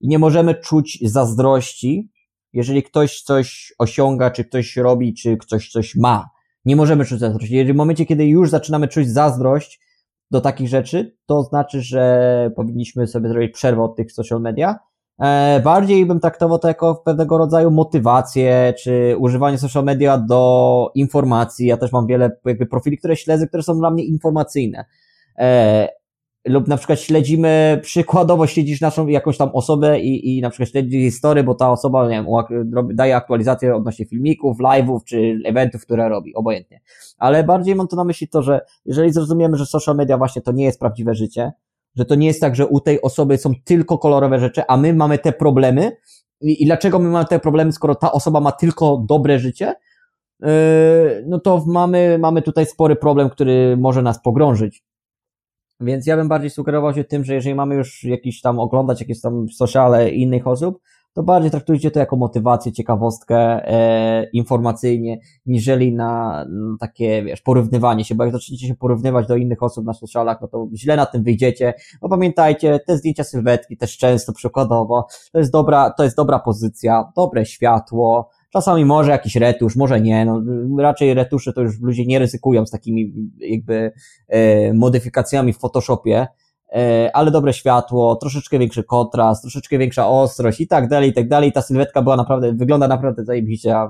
I 0.00 0.08
nie 0.08 0.18
możemy 0.18 0.54
czuć 0.54 0.98
zazdrości, 1.02 2.12
jeżeli 2.52 2.82
ktoś 2.82 3.22
coś 3.22 3.74
osiąga, 3.78 4.30
czy 4.30 4.44
ktoś 4.44 4.76
robi, 4.76 5.14
czy 5.14 5.36
ktoś 5.36 5.70
coś 5.70 5.96
ma. 5.96 6.30
Nie 6.64 6.76
możemy 6.76 7.04
czuć 7.04 7.20
zazdrości. 7.20 7.54
Jeżeli 7.54 7.72
w 7.72 7.76
momencie, 7.76 8.06
kiedy 8.06 8.26
już 8.26 8.50
zaczynamy 8.50 8.88
czuć 8.88 9.10
zazdrość, 9.10 9.80
do 10.30 10.40
takich 10.40 10.68
rzeczy, 10.68 11.16
to 11.26 11.42
znaczy, 11.42 11.82
że 11.82 12.50
powinniśmy 12.56 13.06
sobie 13.06 13.28
zrobić 13.28 13.52
przerwę 13.52 13.82
od 13.82 13.96
tych 13.96 14.12
social 14.12 14.40
media. 14.40 14.78
E, 15.20 15.60
bardziej 15.60 16.06
bym 16.06 16.20
traktował 16.20 16.58
to 16.58 16.68
jako 16.68 16.94
pewnego 16.94 17.38
rodzaju 17.38 17.70
motywację, 17.70 18.74
czy 18.82 19.16
używanie 19.18 19.58
social 19.58 19.84
media 19.84 20.18
do 20.18 20.90
informacji. 20.94 21.66
Ja 21.66 21.76
też 21.76 21.92
mam 21.92 22.06
wiele 22.06 22.30
jakby 22.44 22.66
profili, 22.66 22.98
które 22.98 23.16
śledzę, 23.16 23.46
które 23.46 23.62
są 23.62 23.78
dla 23.78 23.90
mnie 23.90 24.04
informacyjne. 24.04 24.84
Lub 26.46 26.68
na 26.68 26.76
przykład 26.76 27.00
śledzimy, 27.00 27.80
przykładowo 27.82 28.46
śledzisz 28.46 28.80
naszą 28.80 29.06
jakąś 29.06 29.36
tam 29.36 29.50
osobę 29.52 30.00
i, 30.00 30.36
i 30.36 30.40
na 30.40 30.50
przykład 30.50 30.68
śledzisz 30.68 31.02
historię, 31.02 31.44
bo 31.44 31.54
ta 31.54 31.70
osoba, 31.70 32.08
nie 32.08 32.10
wiem, 32.10 32.26
daje 32.94 33.16
aktualizację 33.16 33.76
odnośnie 33.76 34.06
filmików, 34.06 34.58
live'ów 34.58 34.98
czy 35.04 35.38
eventów, 35.44 35.82
które 35.82 36.08
robi, 36.08 36.34
obojętnie. 36.34 36.80
Ale 37.18 37.44
bardziej 37.44 37.74
mam 37.74 37.88
to 37.88 37.96
na 37.96 38.04
myśli 38.04 38.28
to, 38.28 38.42
że 38.42 38.60
jeżeli 38.84 39.12
zrozumiemy, 39.12 39.56
że 39.56 39.66
social 39.66 39.96
media 39.96 40.18
właśnie 40.18 40.42
to 40.42 40.52
nie 40.52 40.64
jest 40.64 40.80
prawdziwe 40.80 41.14
życie, 41.14 41.52
że 41.96 42.04
to 42.04 42.14
nie 42.14 42.26
jest 42.26 42.40
tak, 42.40 42.56
że 42.56 42.66
u 42.66 42.80
tej 42.80 43.02
osoby 43.02 43.38
są 43.38 43.52
tylko 43.64 43.98
kolorowe 43.98 44.40
rzeczy, 44.40 44.62
a 44.68 44.76
my 44.76 44.94
mamy 44.94 45.18
te 45.18 45.32
problemy 45.32 45.96
i, 46.40 46.62
i 46.62 46.66
dlaczego 46.66 46.98
my 46.98 47.08
mamy 47.08 47.26
te 47.26 47.38
problemy, 47.38 47.72
skoro 47.72 47.94
ta 47.94 48.12
osoba 48.12 48.40
ma 48.40 48.52
tylko 48.52 49.04
dobre 49.08 49.38
życie, 49.38 49.74
yy, 50.40 50.48
no 51.26 51.40
to 51.40 51.64
mamy, 51.66 52.18
mamy 52.18 52.42
tutaj 52.42 52.66
spory 52.66 52.96
problem, 52.96 53.30
który 53.30 53.76
może 53.76 54.02
nas 54.02 54.22
pogrążyć. 54.22 54.85
Więc 55.80 56.06
ja 56.06 56.16
bym 56.16 56.28
bardziej 56.28 56.50
sugerował 56.50 56.94
się 56.94 57.04
tym, 57.04 57.24
że 57.24 57.34
jeżeli 57.34 57.54
mamy 57.54 57.74
już 57.74 58.04
jakiś 58.04 58.40
tam 58.40 58.58
oglądać 58.58 59.00
jakieś 59.00 59.20
tam 59.20 59.48
sociale 59.48 60.10
innych 60.10 60.46
osób, 60.46 60.80
to 61.16 61.22
bardziej 61.22 61.50
traktujcie 61.50 61.90
to 61.90 61.98
jako 61.98 62.16
motywację, 62.16 62.72
ciekawostkę 62.72 63.36
e, 63.36 64.30
informacyjnie, 64.32 65.18
niżeli 65.46 65.94
na, 65.94 66.44
na, 66.48 66.76
takie, 66.80 67.22
wiesz, 67.24 67.40
porównywanie 67.40 68.04
się, 68.04 68.14
bo 68.14 68.24
jak 68.24 68.32
zaczniecie 68.32 68.66
się 68.66 68.74
porównywać 68.74 69.26
do 69.26 69.36
innych 69.36 69.62
osób 69.62 69.86
na 69.86 69.94
socialach, 69.94 70.38
no 70.40 70.48
to 70.48 70.68
źle 70.74 70.96
na 70.96 71.06
tym 71.06 71.22
wyjdziecie. 71.22 71.74
Bo 72.00 72.08
pamiętajcie, 72.08 72.80
te 72.86 72.98
zdjęcia 72.98 73.24
sylwetki 73.24 73.76
też 73.76 73.98
często 73.98 74.32
przykładowo, 74.32 75.06
to 75.32 75.38
jest 75.38 75.52
dobra, 75.52 75.90
to 75.90 76.04
jest 76.04 76.16
dobra 76.16 76.38
pozycja, 76.38 77.12
dobre 77.16 77.46
światło, 77.46 78.30
Czasami 78.56 78.84
może 78.84 79.10
jakiś 79.10 79.36
retusz, 79.36 79.76
może 79.76 80.00
nie. 80.00 80.24
No, 80.24 80.42
raczej 80.78 81.14
retusze 81.14 81.52
to 81.52 81.60
już 81.60 81.80
ludzie 81.80 82.06
nie 82.06 82.18
ryzykują 82.18 82.66
z 82.66 82.70
takimi 82.70 83.12
jakby 83.38 83.92
e, 84.28 84.74
modyfikacjami 84.74 85.52
w 85.52 85.58
Photoshopie, 85.58 86.26
e, 86.72 87.10
ale 87.14 87.30
dobre 87.30 87.52
światło, 87.52 88.16
troszeczkę 88.16 88.58
większy 88.58 88.84
kontrast, 88.84 89.42
troszeczkę 89.42 89.78
większa 89.78 90.08
ostrość 90.08 90.60
i 90.60 90.66
tak 90.66 90.88
dalej, 90.88 91.10
i 91.10 91.12
tak 91.12 91.28
dalej. 91.28 91.52
Ta 91.52 91.62
sylwetka 91.62 92.02
była 92.02 92.16
naprawdę, 92.16 92.52
wygląda 92.52 92.88
naprawdę 92.88 93.24
zajebiście, 93.24 93.76
a 93.76 93.88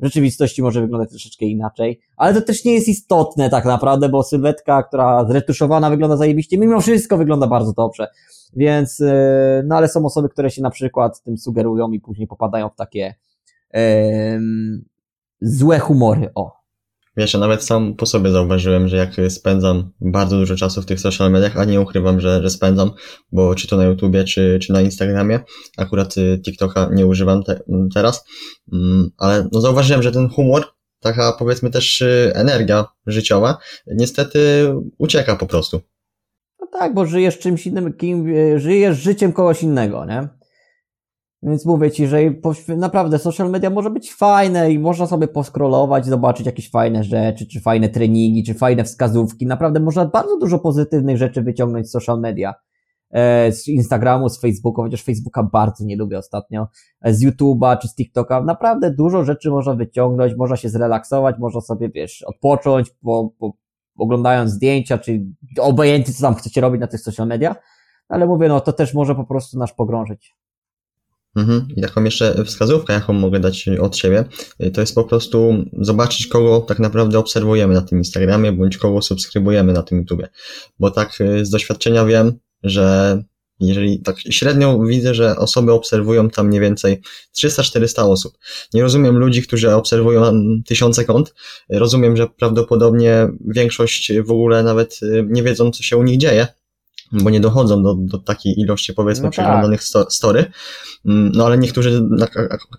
w 0.00 0.04
rzeczywistości 0.04 0.62
może 0.62 0.80
wyglądać 0.80 1.10
troszeczkę 1.10 1.46
inaczej. 1.46 2.00
Ale 2.16 2.34
to 2.34 2.40
też 2.40 2.64
nie 2.64 2.74
jest 2.74 2.88
istotne 2.88 3.50
tak 3.50 3.64
naprawdę, 3.64 4.08
bo 4.08 4.22
sylwetka, 4.22 4.82
która 4.82 5.24
zretuszowana 5.24 5.90
wygląda 5.90 6.16
zajebiście, 6.16 6.58
mimo 6.58 6.80
wszystko 6.80 7.16
wygląda 7.16 7.46
bardzo 7.46 7.72
dobrze. 7.72 8.08
Więc, 8.56 9.00
e, 9.00 9.62
no 9.66 9.76
ale 9.76 9.88
są 9.88 10.06
osoby, 10.06 10.28
które 10.28 10.50
się 10.50 10.62
na 10.62 10.70
przykład 10.70 11.22
tym 11.22 11.38
sugerują 11.38 11.90
i 11.90 12.00
później 12.00 12.26
popadają 12.26 12.68
w 12.68 12.76
takie 12.76 13.14
złe 15.40 15.78
humory, 15.78 16.30
o. 16.34 16.60
Wiesz, 17.16 17.34
ja 17.34 17.40
nawet 17.40 17.64
sam 17.64 17.94
po 17.94 18.06
sobie 18.06 18.30
zauważyłem, 18.30 18.88
że 18.88 18.96
jak 18.96 19.10
spędzam 19.28 19.90
bardzo 20.00 20.36
dużo 20.36 20.56
czasu 20.56 20.82
w 20.82 20.86
tych 20.86 21.00
social 21.00 21.30
mediach, 21.30 21.56
a 21.56 21.64
nie 21.64 21.80
ukrywam, 21.80 22.20
że, 22.20 22.42
że 22.42 22.50
spędzam, 22.50 22.90
bo 23.32 23.54
czy 23.54 23.68
to 23.68 23.76
na 23.76 23.84
YouTubie, 23.84 24.24
czy, 24.24 24.58
czy 24.62 24.72
na 24.72 24.80
Instagramie, 24.80 25.40
akurat 25.76 26.16
y, 26.16 26.40
TikToka 26.44 26.88
nie 26.92 27.06
używam 27.06 27.42
te, 27.42 27.60
teraz, 27.94 28.24
mm, 28.72 29.10
ale 29.18 29.48
no 29.52 29.60
zauważyłem, 29.60 30.02
że 30.02 30.12
ten 30.12 30.28
humor, 30.28 30.64
taka 31.00 31.32
powiedzmy 31.32 31.70
też 31.70 32.00
y, 32.00 32.32
energia 32.34 32.84
życiowa, 33.06 33.58
niestety 33.86 34.72
ucieka 34.98 35.36
po 35.36 35.46
prostu. 35.46 35.80
No 36.60 36.66
tak, 36.72 36.94
bo 36.94 37.06
żyjesz 37.06 37.38
czymś 37.38 37.66
innym, 37.66 37.92
kim, 37.92 38.28
y, 38.28 38.58
żyjesz 38.58 38.98
życiem 38.98 39.32
kogoś 39.32 39.62
innego, 39.62 40.04
nie? 40.04 40.28
Więc 41.42 41.66
mówię 41.66 41.90
ci, 41.90 42.06
że 42.06 42.18
naprawdę 42.76 43.18
social 43.18 43.50
media 43.50 43.70
może 43.70 43.90
być 43.90 44.14
fajne 44.14 44.72
i 44.72 44.78
można 44.78 45.06
sobie 45.06 45.28
poskrolować, 45.28 46.06
zobaczyć 46.06 46.46
jakieś 46.46 46.70
fajne 46.70 47.04
rzeczy, 47.04 47.46
czy 47.46 47.60
fajne 47.60 47.88
treningi, 47.88 48.44
czy 48.44 48.54
fajne 48.54 48.84
wskazówki. 48.84 49.46
Naprawdę 49.46 49.80
można 49.80 50.06
bardzo 50.06 50.38
dużo 50.38 50.58
pozytywnych 50.58 51.16
rzeczy 51.16 51.42
wyciągnąć 51.42 51.88
z 51.88 51.90
social 51.90 52.20
media. 52.20 52.54
E, 53.10 53.52
z 53.52 53.68
Instagramu, 53.68 54.28
z 54.28 54.40
Facebooka, 54.40 54.82
chociaż 54.82 55.02
Facebooka 55.02 55.42
bardzo 55.42 55.84
nie 55.84 55.96
lubię 55.96 56.18
ostatnio, 56.18 56.68
e, 57.00 57.14
z 57.14 57.24
YouTube'a 57.24 57.78
czy 57.78 57.88
z 57.88 57.94
TikToka. 57.94 58.42
Naprawdę 58.42 58.94
dużo 58.94 59.24
rzeczy 59.24 59.50
można 59.50 59.74
wyciągnąć, 59.74 60.34
można 60.36 60.56
się 60.56 60.68
zrelaksować, 60.68 61.36
można 61.38 61.60
sobie, 61.60 61.88
wiesz, 61.88 62.22
odpocząć, 62.22 62.90
po, 62.90 63.32
po, 63.38 63.52
oglądając 63.98 64.50
zdjęcia, 64.50 64.98
czy 64.98 65.26
obojętnie 65.60 66.14
co 66.14 66.22
tam 66.22 66.34
chcecie 66.34 66.60
robić 66.60 66.80
na 66.80 66.86
tych 66.86 67.00
social 67.00 67.26
mediach. 67.26 67.56
Ale 68.08 68.26
mówię, 68.26 68.48
no 68.48 68.60
to 68.60 68.72
też 68.72 68.94
może 68.94 69.14
po 69.14 69.24
prostu 69.24 69.58
nas 69.58 69.74
pogrążyć. 69.74 70.36
Mhm. 71.36 71.68
I 71.76 71.80
taką 71.80 72.04
jeszcze 72.04 72.44
wskazówkę, 72.44 72.92
jaką 72.92 73.12
mogę 73.12 73.40
dać 73.40 73.68
od 73.68 73.96
siebie, 73.96 74.24
to 74.72 74.80
jest 74.80 74.94
po 74.94 75.04
prostu 75.04 75.64
zobaczyć, 75.80 76.26
kogo 76.26 76.60
tak 76.60 76.78
naprawdę 76.78 77.18
obserwujemy 77.18 77.74
na 77.74 77.82
tym 77.82 77.98
Instagramie, 77.98 78.52
bądź 78.52 78.78
kogo 78.78 79.02
subskrybujemy 79.02 79.72
na 79.72 79.82
tym 79.82 79.98
YouTubie. 79.98 80.28
Bo 80.78 80.90
tak 80.90 81.20
y, 81.20 81.46
z 81.46 81.50
doświadczenia 81.50 82.04
wiem, 82.04 82.32
że 82.62 83.22
jeżeli 83.60 84.00
tak 84.00 84.16
średnio 84.30 84.78
widzę, 84.78 85.14
że 85.14 85.36
osoby 85.36 85.72
obserwują 85.72 86.30
tam 86.30 86.46
mniej 86.46 86.60
więcej 86.60 87.00
300-400 87.38 88.10
osób. 88.10 88.38
Nie 88.74 88.82
rozumiem 88.82 89.18
ludzi, 89.18 89.42
którzy 89.42 89.74
obserwują 89.74 90.32
tysiące 90.66 91.04
kont. 91.04 91.34
Rozumiem, 91.68 92.16
że 92.16 92.26
prawdopodobnie 92.26 93.28
większość 93.46 94.12
w 94.20 94.30
ogóle 94.30 94.62
nawet 94.62 95.00
y, 95.02 95.26
nie 95.28 95.42
wiedzą, 95.42 95.70
co 95.70 95.82
się 95.82 95.96
u 95.96 96.02
nich 96.02 96.18
dzieje, 96.18 96.46
bo 97.12 97.30
nie 97.30 97.40
dochodzą 97.40 97.82
do, 97.82 97.94
do 97.94 98.18
takiej 98.18 98.60
ilości 98.60 98.94
powiedzmy 98.94 99.24
no 99.24 99.30
przeglądanych 99.30 99.80
tak. 99.92 100.12
story, 100.12 100.44
mm, 101.04 101.32
no 101.34 101.46
ale 101.46 101.58
niektórzy 101.58 102.02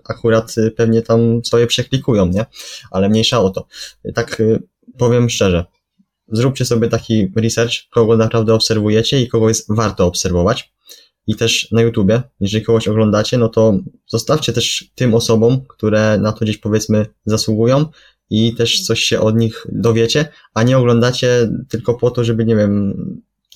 akurat 0.10 0.56
pewnie 0.76 1.02
tam 1.02 1.20
swoje 1.46 1.67
przeklikują, 1.67 2.26
nie? 2.26 2.46
Ale 2.91 3.10
mniejsza 3.10 3.41
o 3.41 3.50
to. 3.50 3.67
Tak 4.13 4.39
y, 4.39 4.63
powiem 4.98 5.30
szczerze, 5.30 5.65
zróbcie 6.32 6.65
sobie 6.65 6.88
taki 6.88 7.32
research, 7.36 7.74
kogo 7.89 8.17
naprawdę 8.17 8.54
obserwujecie 8.54 9.22
i 9.22 9.28
kogo 9.28 9.48
jest 9.48 9.65
warto 9.70 10.06
obserwować. 10.06 10.74
I 11.28 11.36
też 11.36 11.72
na 11.72 11.82
YouTubie, 11.82 12.22
jeżeli 12.39 12.65
kogoś 12.65 12.88
oglądacie, 12.88 13.38
no 13.38 13.50
to 13.50 13.80
zostawcie 14.08 14.54
też 14.54 14.91
tym 14.96 15.13
osobom, 15.13 15.65
które 15.67 16.17
na 16.17 16.32
to 16.32 16.46
gdzieś 16.46 16.58
powiedzmy 16.58 17.06
zasługują 17.26 17.86
i 18.30 18.56
też 18.56 18.82
coś 18.82 19.00
się 19.00 19.20
od 19.20 19.36
nich 19.36 19.67
dowiecie, 19.72 20.28
a 20.54 20.63
nie 20.63 20.78
oglądacie 20.78 21.50
tylko 21.70 21.94
po 21.94 22.12
to, 22.12 22.24
żeby, 22.24 22.46
nie 22.46 22.56
wiem, 22.56 22.94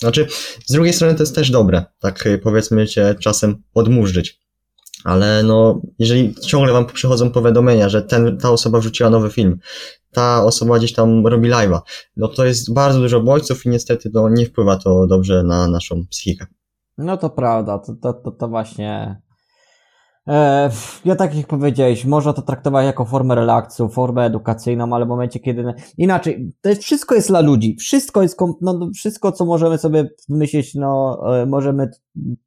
Znaczy, 0.00 0.26
z 0.66 0.72
drugiej 0.72 0.92
strony 0.92 1.14
to 1.14 1.22
jest 1.22 1.34
też 1.34 1.50
dobre, 1.50 1.84
tak 2.00 2.28
powiedzmy 2.42 2.86
cię 2.86 3.14
czasem 3.20 3.62
odmurzyć. 3.74 4.40
Ale 5.04 5.42
no, 5.42 5.80
jeżeli 5.98 6.34
ciągle 6.34 6.72
wam 6.72 6.86
przychodzą 6.86 7.30
powiadomienia, 7.30 7.88
że 7.88 8.02
ten, 8.02 8.38
ta 8.38 8.50
osoba 8.50 8.78
wrzuciła 8.78 9.10
nowy 9.10 9.30
film, 9.30 9.58
ta 10.12 10.44
osoba 10.44 10.78
gdzieś 10.78 10.92
tam 10.92 11.26
robi 11.26 11.50
live'a, 11.50 11.80
no 12.16 12.28
to 12.28 12.44
jest 12.44 12.72
bardzo 12.72 12.98
dużo 12.98 13.20
bodźców 13.20 13.66
i 13.66 13.68
niestety 13.68 14.10
to 14.10 14.28
nie 14.28 14.46
wpływa 14.46 14.76
to 14.76 15.06
dobrze 15.06 15.42
na 15.42 15.68
naszą 15.68 16.06
psychikę. 16.10 16.46
No 16.98 17.16
to 17.16 17.30
prawda, 17.30 17.78
to, 17.78 17.94
to, 18.02 18.12
to, 18.12 18.30
to 18.30 18.48
właśnie 18.48 19.20
ja 21.04 21.16
tak 21.16 21.36
jak 21.36 21.46
powiedziałeś, 21.46 22.04
można 22.04 22.32
to 22.32 22.42
traktować 22.42 22.86
jako 22.86 23.04
formę 23.04 23.34
relaksu, 23.34 23.88
formę 23.88 24.24
edukacyjną, 24.24 24.94
ale 24.94 25.04
w 25.04 25.08
momencie, 25.08 25.40
kiedy 25.40 25.74
inaczej, 25.98 26.52
to 26.60 26.68
jest, 26.68 26.82
wszystko 26.82 27.14
jest 27.14 27.28
dla 27.28 27.40
ludzi, 27.40 27.76
wszystko 27.80 28.22
jest, 28.22 28.38
no, 28.60 28.90
wszystko, 28.94 29.32
co 29.32 29.44
możemy 29.44 29.78
sobie 29.78 30.10
wymyślić, 30.28 30.74
no, 30.74 31.20
e, 31.42 31.46
możemy 31.46 31.90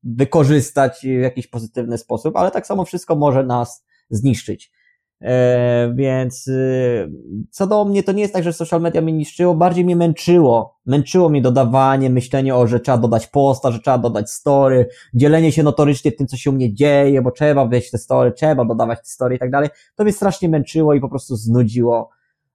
wykorzystać 0.03 0.99
w 1.03 1.21
jakiś 1.21 1.47
pozytywny 1.47 1.97
sposób, 1.97 2.37
ale 2.37 2.51
tak 2.51 2.67
samo 2.67 2.85
wszystko 2.85 3.15
może 3.15 3.43
nas 3.43 3.85
zniszczyć. 4.09 4.71
E, 5.21 5.93
więc 5.95 6.47
y, 6.47 7.11
co 7.51 7.67
do 7.67 7.85
mnie, 7.85 8.03
to 8.03 8.11
nie 8.11 8.21
jest 8.21 8.33
tak, 8.33 8.43
że 8.43 8.53
social 8.53 8.81
media 8.81 9.01
mnie 9.01 9.13
niszczyło, 9.13 9.55
bardziej 9.55 9.85
mnie 9.85 9.95
męczyło. 9.95 10.79
Męczyło 10.85 11.29
mnie 11.29 11.41
dodawanie, 11.41 12.09
myślenie 12.09 12.55
o, 12.55 12.67
że 12.67 12.79
trzeba 12.79 12.97
dodać 12.97 13.27
posta, 13.27 13.71
że 13.71 13.79
trzeba 13.79 13.97
dodać 13.97 14.31
story, 14.31 14.89
dzielenie 15.13 15.51
się 15.51 15.63
notorycznie 15.63 16.11
tym, 16.11 16.27
co 16.27 16.37
się 16.37 16.49
u 16.49 16.53
mnie 16.53 16.73
dzieje, 16.73 17.21
bo 17.21 17.31
trzeba 17.31 17.65
wejść 17.65 17.91
te 17.91 17.97
story, 17.97 18.31
trzeba 18.31 18.65
dodawać 18.65 18.99
te 18.99 19.09
story 19.09 19.35
i 19.35 19.39
tak 19.39 19.51
dalej. 19.51 19.69
To 19.95 20.03
mnie 20.03 20.13
strasznie 20.13 20.49
męczyło 20.49 20.93
i 20.93 20.99
po 20.99 21.09
prostu 21.09 21.35
znudziło 21.35 22.09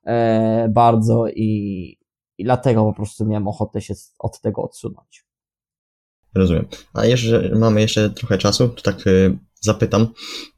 e, 0.04 0.68
bardzo 0.68 1.26
i, 1.28 1.98
i 2.38 2.44
dlatego 2.44 2.84
po 2.84 2.92
prostu 2.92 3.26
miałem 3.26 3.48
ochotę 3.48 3.80
się 3.80 3.94
od 4.18 4.40
tego 4.40 4.62
odsunąć. 4.62 5.24
Rozumiem. 6.34 6.66
A 6.94 7.06
jeszcze 7.06 7.50
mamy 7.54 7.80
jeszcze 7.80 8.10
trochę 8.10 8.38
czasu, 8.38 8.68
to 8.68 8.82
tak 8.82 9.06
y, 9.06 9.38
zapytam. 9.60 10.06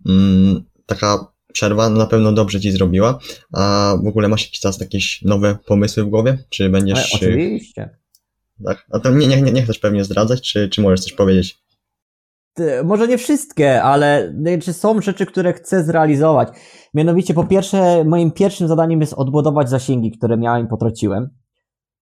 Mm, 0.07 0.65
taka 0.87 1.36
przerwa 1.57 1.91
na 1.91 2.07
pewno 2.07 2.33
dobrze 2.33 2.61
ci 2.61 2.73
zrobiła. 2.73 3.19
A 3.53 3.95
w 4.05 4.07
ogóle 4.07 4.29
masz 4.29 4.45
jakiś 4.45 4.61
czas 4.61 4.81
jakieś 4.81 5.23
nowe 5.23 5.59
pomysły 5.67 6.05
w 6.05 6.09
głowie? 6.09 6.39
Czy 6.49 6.69
będziesz. 6.69 6.99
Ale 6.99 7.07
oczywiście. 7.15 7.91
Tak? 8.65 8.87
A 8.93 8.99
to 8.99 9.11
nie, 9.11 9.27
nie, 9.27 9.43
nie, 9.43 9.53
nie 9.53 9.63
chcesz 9.63 9.79
pewnie 9.79 10.05
zdradzać, 10.05 10.53
czy, 10.53 10.69
czy 10.69 10.81
możesz 10.81 11.01
coś 11.01 11.13
powiedzieć? 11.13 11.59
Może 12.85 13.09
nie 13.09 13.19
wszystkie, 13.19 13.83
ale 13.83 14.35
czy 14.63 14.73
są 14.73 15.01
rzeczy, 15.01 15.27
które 15.27 15.53
chcę 15.53 15.85
zrealizować. 15.85 16.49
Mianowicie, 16.95 17.35
po 17.35 17.45
pierwsze, 17.45 18.05
moim 18.05 18.31
pierwszym 18.31 18.69
zadaniem 18.69 19.01
jest 19.01 19.13
odbudować 19.13 19.71
zasięgi, 19.71 20.11
które 20.11 20.37
miałem 20.37 20.67
i 20.67 20.69
potraciłem, 20.69 21.29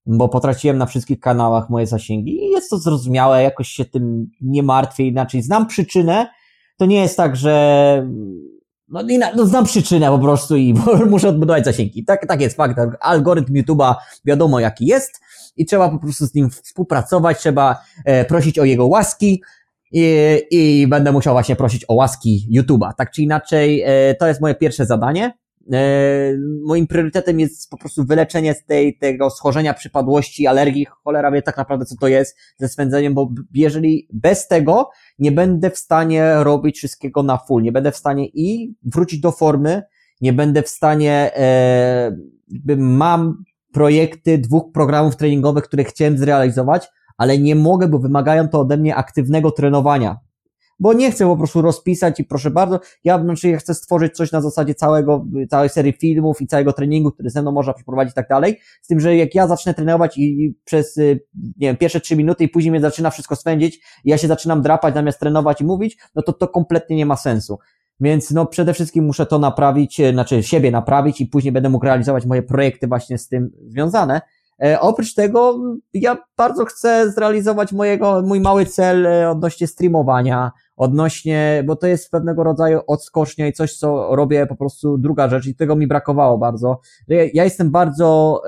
bo 0.07 0.29
potraciłem 0.29 0.79
na 0.79 0.87
wszystkich 0.87 1.21
kanałach 1.21 1.71
moje 1.71 1.87
zasięgi 1.87 2.45
i 2.45 2.51
jest 2.51 2.71
to 2.71 2.79
zrozumiałe, 2.79 3.43
jakoś 3.43 3.69
się 3.69 3.85
tym 3.85 4.27
nie 4.41 4.63
martwię 4.63 5.07
inaczej. 5.07 5.43
Znam 5.43 5.67
przyczynę. 5.67 6.27
To 6.79 6.87
nie 6.87 7.01
jest 7.01 7.17
tak, 7.17 7.37
że 7.37 8.07
no, 8.89 9.03
no 9.37 9.47
znam 9.47 9.65
przyczynę 9.65 10.09
po 10.09 10.19
prostu 10.19 10.57
i 10.57 10.75
muszę 11.11 11.29
odbudować 11.29 11.65
zasięgi. 11.65 12.05
Tak, 12.05 12.27
tak 12.27 12.41
jest 12.41 12.57
fakt. 12.57 12.79
Algorytm 13.01 13.53
YouTube'a 13.53 13.95
wiadomo 14.25 14.61
jaki 14.61 14.87
jest 14.87 15.21
i 15.57 15.67
trzeba 15.67 15.89
po 15.89 15.99
prostu 15.99 16.27
z 16.27 16.35
nim 16.35 16.51
współpracować, 16.51 17.39
trzeba 17.39 17.83
e, 18.05 18.25
prosić 18.25 18.59
o 18.59 18.65
jego 18.65 18.87
łaski 18.87 19.43
i, 19.93 20.41
i 20.51 20.87
będę 20.89 21.13
musiał 21.13 21.35
właśnie 21.35 21.57
prosić 21.57 21.85
o 21.89 21.95
łaski 21.95 22.49
YouTube'a. 22.59 22.91
Tak 22.99 23.11
czy 23.11 23.23
inaczej, 23.23 23.83
e, 23.87 24.15
to 24.15 24.27
jest 24.27 24.41
moje 24.41 24.55
pierwsze 24.55 24.87
zadanie. 24.87 25.33
E, 25.73 26.37
moim 26.67 26.87
priorytetem 26.87 27.41
jest 27.41 27.71
po 27.71 27.77
prostu 27.77 28.05
wyleczenie 28.05 28.55
z 28.55 28.65
tej, 28.65 28.99
tego 28.99 29.31
schorzenia 29.31 29.75
przypadłości, 29.75 30.47
alergii, 30.47 30.85
cholera 30.85 31.31
wie 31.31 31.43
tak 31.43 31.57
naprawdę 31.57 31.85
co 31.85 31.97
to 31.97 32.09
jest 32.09 32.37
ze 32.57 32.69
swędzeniem, 32.69 33.15
bo 33.15 33.31
jeżeli 33.55 34.09
bez 34.13 34.49
tego 34.49 34.91
nie 35.19 35.33
będę 35.33 35.71
w 35.71 35.79
stanie 35.79 36.35
robić 36.35 36.77
wszystkiego 36.77 37.23
na 37.23 37.39
full, 37.39 37.63
nie 37.63 37.73
będę 37.73 37.93
w 37.93 37.97
stanie 37.97 38.27
i 38.27 38.75
wrócić 38.83 39.21
do 39.21 39.33
formy, 39.33 39.83
nie 40.21 40.33
będę 40.33 40.63
w 40.63 40.69
stanie, 40.69 41.31
e, 41.37 42.17
mam 42.77 43.45
projekty 43.73 44.39
dwóch 44.39 44.73
programów 44.73 45.17
treningowych, 45.17 45.65
które 45.65 45.85
chciałem 45.85 46.19
zrealizować, 46.19 46.89
ale 47.17 47.39
nie 47.39 47.55
mogę, 47.55 47.89
bo 47.89 47.99
wymagają 47.99 48.49
to 48.49 48.61
ode 48.61 48.77
mnie 48.77 48.97
aktywnego 48.97 49.51
trenowania 49.51 50.19
bo 50.79 50.93
nie 50.93 51.11
chcę 51.11 51.27
po 51.27 51.37
prostu 51.37 51.63
rozpisać 51.63 52.21
i 52.21 52.25
proszę 52.25 52.51
bardzo, 52.51 52.81
ja 53.05 53.23
znaczy 53.23 53.49
ja 53.49 53.59
chcę 53.59 53.75
stworzyć 53.75 54.17
coś 54.17 54.33
na 54.33 54.41
zasadzie 54.41 54.75
całego, 54.75 55.25
całej 55.51 55.69
serii 55.69 55.93
filmów 55.93 56.43
i 56.43 56.47
całego 56.47 56.73
treningu, 56.73 57.13
który 57.13 57.31
ze 57.31 57.43
mną 57.43 57.53
można 57.53 57.73
przeprowadzić 57.73 58.13
i 58.13 58.15
tak 58.15 58.29
dalej, 58.29 58.61
z 58.83 58.87
tym, 58.87 59.01
że 59.01 59.17
jak 59.17 59.35
ja 59.35 59.47
zacznę 59.47 59.75
trenować 59.75 60.19
i 60.19 60.55
przez, 60.65 60.97
y, 60.97 61.21
nie 61.35 61.69
wiem, 61.69 61.77
pierwsze 61.77 62.01
trzy 62.01 62.17
minuty 62.17 62.45
i 62.45 62.49
później 62.49 62.71
mnie 62.71 62.81
zaczyna 62.81 63.11
wszystko 63.11 63.37
swędzić 63.37 63.77
i 64.05 64.11
ja 64.11 64.19
się 64.19 64.29
zaczynam 64.29 64.63
drapać 64.63 64.95
zamiast 64.95 65.21
trenować 65.21 65.61
i 65.61 65.65
mówić, 65.65 65.99
no 66.15 66.23
to 66.23 66.33
to 66.33 66.49
kompletnie 66.49 66.97
nie 66.97 67.07
ma 67.07 67.17
sensu. 67.17 67.59
Więc 68.01 68.31
no 68.31 68.47
przede 68.47 68.75
wszystkim 68.75 69.05
muszę 69.05 69.27
to 69.27 69.39
naprawić, 69.39 70.01
y, 70.01 70.13
znaczy 70.13 70.43
siebie 70.43 70.71
naprawić 70.71 71.21
i 71.21 71.27
później 71.27 71.53
będę 71.53 71.69
mógł 71.69 71.85
realizować 71.85 72.27
moje 72.27 72.43
projekty 72.43 72.87
właśnie 72.87 73.19
z 73.19 73.29
tym 73.29 73.51
związane. 73.69 74.21
E, 74.63 74.81
oprócz 74.81 75.15
tego 75.15 75.59
ja 75.95 76.17
bardzo 76.37 76.65
chcę 76.65 77.11
zrealizować 77.11 77.73
mojego, 77.73 78.23
mój 78.23 78.41
mały 78.41 78.67
cel 78.67 79.07
e, 79.07 79.31
odnośnie 79.31 79.67
streamowania, 79.67 80.53
odnośnie, 80.77 81.65
bo 81.67 81.77
to 81.77 81.87
jest 81.87 82.11
pewnego 82.11 82.45
rodzaju 82.45 82.81
odskocznia 82.87 83.47
i 83.47 83.53
coś, 83.53 83.77
co 83.77 84.17
robię 84.17 84.47
po 84.47 84.57
prostu 84.57 84.99
druga 84.99 85.29
rzecz 85.29 85.47
i 85.47 85.55
tego 85.55 85.77
mi 85.77 85.87
brakowało 85.87 86.39
bardzo. 86.39 86.81
Ja, 87.09 87.45
jestem 87.45 87.71
bardzo, 87.71 88.43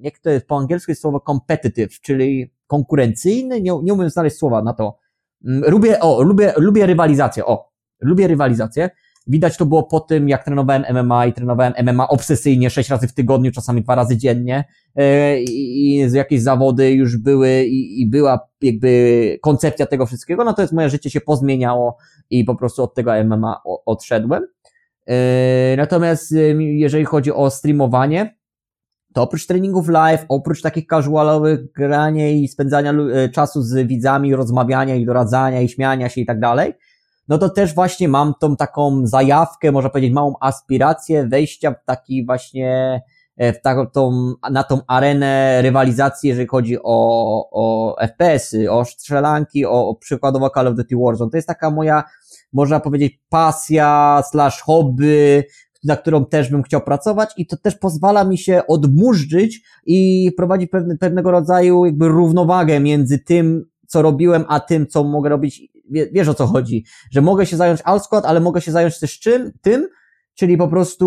jak 0.00 0.18
to 0.18 0.30
jest 0.30 0.46
po 0.46 0.58
angielsku 0.58 0.90
jest 0.90 1.02
słowo 1.02 1.20
competitive, 1.20 2.00
czyli 2.00 2.52
konkurencyjny, 2.66 3.60
nie, 3.60 3.72
nie 3.82 3.94
umiem 3.94 4.10
znaleźć 4.10 4.36
słowa 4.36 4.62
na 4.62 4.72
to. 4.72 4.98
Mm, 5.44 5.70
lubię, 5.70 6.00
o, 6.00 6.22
lubię, 6.22 6.52
lubię 6.56 6.86
rywalizację, 6.86 7.46
o, 7.46 7.70
lubię 8.00 8.28
rywalizację. 8.28 8.90
Widać 9.30 9.56
to 9.56 9.66
było 9.66 9.82
po 9.82 10.00
tym, 10.00 10.28
jak 10.28 10.44
trenowałem 10.44 10.84
MMA 10.94 11.26
i 11.26 11.32
trenowałem 11.32 11.72
MMA 11.84 12.08
obsesyjnie, 12.08 12.70
sześć 12.70 12.90
razy 12.90 13.08
w 13.08 13.14
tygodniu, 13.14 13.52
czasami 13.52 13.82
dwa 13.82 13.94
razy 13.94 14.16
dziennie 14.16 14.64
e, 14.96 15.40
i 15.42 15.98
jakieś 16.12 16.42
zawody 16.42 16.92
już 16.92 17.16
były 17.16 17.64
i, 17.64 18.06
była 18.06 18.48
jakby 18.62 19.38
koncepcja 19.42 19.86
tego 19.86 20.06
wszystkiego, 20.06 20.44
natomiast 20.44 20.72
moje 20.72 20.90
życie 20.90 21.10
się 21.10 21.20
pozmieniało 21.20 21.96
i 22.30 22.44
po 22.44 22.54
prostu 22.54 22.82
od 22.82 22.94
tego 22.94 23.24
MMA 23.24 23.60
odszedłem. 23.86 24.46
E, 25.06 25.76
natomiast 25.76 26.32
e, 26.32 26.36
jeżeli 26.62 27.04
chodzi 27.04 27.32
o 27.32 27.50
streamowanie, 27.50 28.36
to 29.14 29.22
oprócz 29.22 29.46
treningów 29.46 29.88
live, 29.88 30.24
oprócz 30.28 30.62
takich 30.62 30.86
casualowych 30.86 31.72
grania 31.72 32.30
i 32.30 32.48
spędzania 32.48 32.94
czasu 33.32 33.62
z 33.62 33.86
widzami, 33.86 34.34
rozmawiania 34.34 34.94
i 34.94 35.06
doradzania 35.06 35.60
i 35.60 35.68
śmiania 35.68 36.08
się 36.08 36.20
i 36.20 36.26
tak 36.26 36.40
dalej, 36.40 36.72
no 37.30 37.38
to 37.38 37.48
też 37.48 37.74
właśnie 37.74 38.08
mam 38.08 38.34
tą 38.40 38.56
taką 38.56 39.06
zajawkę, 39.06 39.72
można 39.72 39.90
powiedzieć 39.90 40.12
małą 40.12 40.34
aspirację 40.40 41.26
wejścia 41.28 41.70
w 41.70 41.84
taki 41.84 42.26
właśnie 42.26 43.00
e, 43.36 43.52
w 43.52 43.60
taką, 43.60 43.86
na 44.50 44.64
tą 44.64 44.80
arenę 44.86 45.62
rywalizacji, 45.62 46.28
jeżeli 46.28 46.48
chodzi 46.48 46.76
o, 46.82 47.50
o 47.52 47.96
FPS-y, 48.00 48.72
o 48.72 48.84
strzelanki, 48.84 49.66
o, 49.66 49.88
o 49.88 49.94
przykładowo 49.94 50.50
Call 50.50 50.66
of 50.66 50.74
Duty 50.74 50.96
Warzone. 50.96 51.30
To 51.30 51.36
jest 51.36 51.48
taka 51.48 51.70
moja, 51.70 52.04
można 52.52 52.80
powiedzieć, 52.80 53.20
pasja 53.28 54.22
slash 54.30 54.60
hobby, 54.60 55.42
na 55.84 55.96
którą 55.96 56.24
też 56.24 56.50
bym 56.50 56.62
chciał 56.62 56.80
pracować 56.80 57.30
i 57.36 57.46
to 57.46 57.56
też 57.56 57.74
pozwala 57.74 58.24
mi 58.24 58.38
się 58.38 58.62
odmurzyć 58.68 59.62
i 59.86 60.30
prowadzić 60.36 60.70
pewne, 60.70 60.96
pewnego 60.96 61.30
rodzaju 61.30 61.84
jakby 61.84 62.08
równowagę 62.08 62.80
między 62.80 63.18
tym, 63.18 63.64
co 63.86 64.02
robiłem, 64.02 64.44
a 64.48 64.60
tym, 64.60 64.86
co 64.86 65.04
mogę 65.04 65.28
robić 65.28 65.70
wiesz 65.90 66.28
o 66.28 66.34
co 66.34 66.46
chodzi, 66.46 66.84
że 67.10 67.20
mogę 67.20 67.46
się 67.46 67.56
zająć 67.56 67.80
alt 67.84 68.08
ale 68.24 68.40
mogę 68.40 68.60
się 68.60 68.72
zająć 68.72 69.00
też 69.00 69.20
czym? 69.20 69.52
Tym, 69.62 69.88
czyli 70.40 70.56
po 70.56 70.68
prostu, 70.68 71.06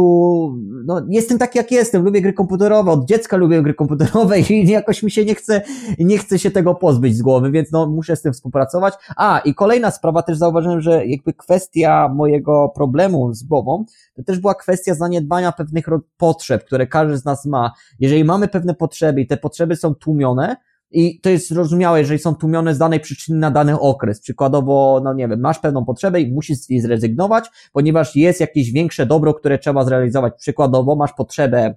no, 0.85 1.01
jestem 1.09 1.37
taki 1.37 1.57
jak 1.57 1.71
jestem, 1.71 2.03
lubię 2.03 2.21
gry 2.21 2.33
komputerowe, 2.33 2.91
od 2.91 3.05
dziecka 3.05 3.37
lubię 3.37 3.61
gry 3.61 3.73
komputerowe 3.73 4.39
i 4.39 4.67
jakoś 4.67 5.03
mi 5.03 5.11
się 5.11 5.25
nie 5.25 5.35
chce, 5.35 5.61
nie 5.99 6.17
chce 6.17 6.39
się 6.39 6.51
tego 6.51 6.75
pozbyć 6.75 7.17
z 7.17 7.21
głowy, 7.21 7.51
więc 7.51 7.71
no, 7.71 7.87
muszę 7.87 8.15
z 8.15 8.21
tym 8.21 8.33
współpracować. 8.33 8.93
A, 9.17 9.39
i 9.39 9.55
kolejna 9.55 9.91
sprawa, 9.91 10.23
też 10.23 10.37
zauważyłem, 10.37 10.81
że 10.81 11.05
jakby 11.05 11.33
kwestia 11.33 12.09
mojego 12.15 12.71
problemu 12.75 13.33
z 13.33 13.43
głową, 13.43 13.85
to 14.15 14.23
też 14.23 14.39
była 14.39 14.55
kwestia 14.55 14.95
zaniedbania 14.95 15.51
pewnych 15.51 15.85
potrzeb, 16.17 16.65
które 16.65 16.87
każdy 16.87 17.17
z 17.17 17.25
nas 17.25 17.45
ma. 17.45 17.71
Jeżeli 17.99 18.23
mamy 18.23 18.47
pewne 18.47 18.73
potrzeby 18.75 19.21
i 19.21 19.27
te 19.27 19.37
potrzeby 19.37 19.75
są 19.75 19.95
tłumione, 19.95 20.55
i 20.93 21.19
to 21.19 21.29
jest 21.29 21.49
zrozumiałe, 21.49 21.99
jeżeli 21.99 22.19
są 22.19 22.35
tłumione 22.35 22.75
z 22.75 22.77
danej 22.77 22.99
przyczyny 22.99 23.39
na 23.39 23.51
dany 23.51 23.79
okres. 23.79 24.19
Przykładowo, 24.19 25.01
no 25.03 25.13
nie 25.13 25.27
wiem, 25.27 25.39
masz 25.39 25.59
pewną 25.59 25.85
potrzebę 25.85 26.21
i 26.21 26.31
musisz 26.31 26.57
z 26.57 26.69
niej 26.69 26.81
zrezygnować, 26.81 27.45
ponieważ 27.73 28.15
jest 28.15 28.39
jakieś 28.39 28.71
większe 28.71 29.05
dobro, 29.05 29.33
które 29.33 29.59
trzeba 29.59 29.85
zrealizować. 29.85 30.33
Przykładowo 30.37 30.95
masz 30.95 31.13
potrzebę, 31.13 31.75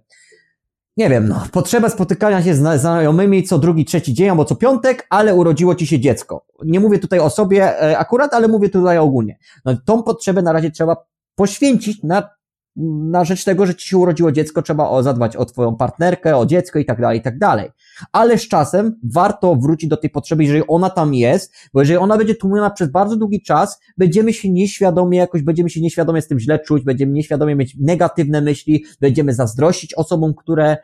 nie 0.96 1.10
wiem, 1.10 1.28
no, 1.28 1.46
potrzebę 1.52 1.90
spotykania 1.90 2.42
się 2.42 2.54
z 2.54 2.80
znajomymi 2.80 3.42
co 3.42 3.58
drugi, 3.58 3.84
trzeci 3.84 4.14
dzień 4.14 4.28
albo 4.28 4.44
co 4.44 4.56
piątek, 4.56 5.06
ale 5.10 5.34
urodziło 5.34 5.74
ci 5.74 5.86
się 5.86 6.00
dziecko. 6.00 6.46
Nie 6.64 6.80
mówię 6.80 6.98
tutaj 6.98 7.18
o 7.18 7.30
sobie 7.30 7.82
e, 7.82 7.98
akurat, 7.98 8.34
ale 8.34 8.48
mówię 8.48 8.68
tutaj 8.68 8.98
ogólnie. 8.98 9.38
No, 9.64 9.76
tą 9.84 10.02
potrzebę 10.02 10.42
na 10.42 10.52
razie 10.52 10.70
trzeba 10.70 10.96
poświęcić 11.34 12.02
na 12.02 12.35
na 13.10 13.24
rzecz 13.24 13.44
tego, 13.44 13.66
że 13.66 13.74
ci 13.74 13.88
się 13.88 13.98
urodziło 13.98 14.32
dziecko, 14.32 14.62
trzeba 14.62 14.88
o, 14.88 15.02
zadbać 15.02 15.36
o 15.36 15.44
twoją 15.44 15.76
partnerkę, 15.76 16.36
o 16.36 16.46
dziecko 16.46 16.78
i 16.78 16.84
tak 16.84 17.00
dalej, 17.00 17.18
i 17.18 17.22
tak 17.22 17.38
dalej. 17.38 17.70
Ale 18.12 18.38
z 18.38 18.48
czasem 18.48 19.00
warto 19.12 19.56
wrócić 19.56 19.90
do 19.90 19.96
tej 19.96 20.10
potrzeby, 20.10 20.44
jeżeli 20.44 20.62
ona 20.68 20.90
tam 20.90 21.14
jest, 21.14 21.54
bo 21.74 21.80
jeżeli 21.80 21.98
ona 21.98 22.16
będzie 22.16 22.34
tłumiona 22.34 22.70
przez 22.70 22.90
bardzo 22.90 23.16
długi 23.16 23.42
czas, 23.42 23.80
będziemy 23.96 24.32
się 24.32 24.50
nieświadomie 24.50 25.18
jakoś, 25.18 25.42
będziemy 25.42 25.70
się 25.70 25.80
nieświadomie 25.80 26.22
z 26.22 26.28
tym 26.28 26.38
źle 26.38 26.58
czuć, 26.58 26.84
będziemy 26.84 27.12
nieświadomie 27.12 27.56
mieć 27.56 27.76
negatywne 27.80 28.40
myśli, 28.40 28.84
będziemy 29.00 29.34
zazdrościć 29.34 29.94
osobom, 29.94 30.34
które 30.34 30.76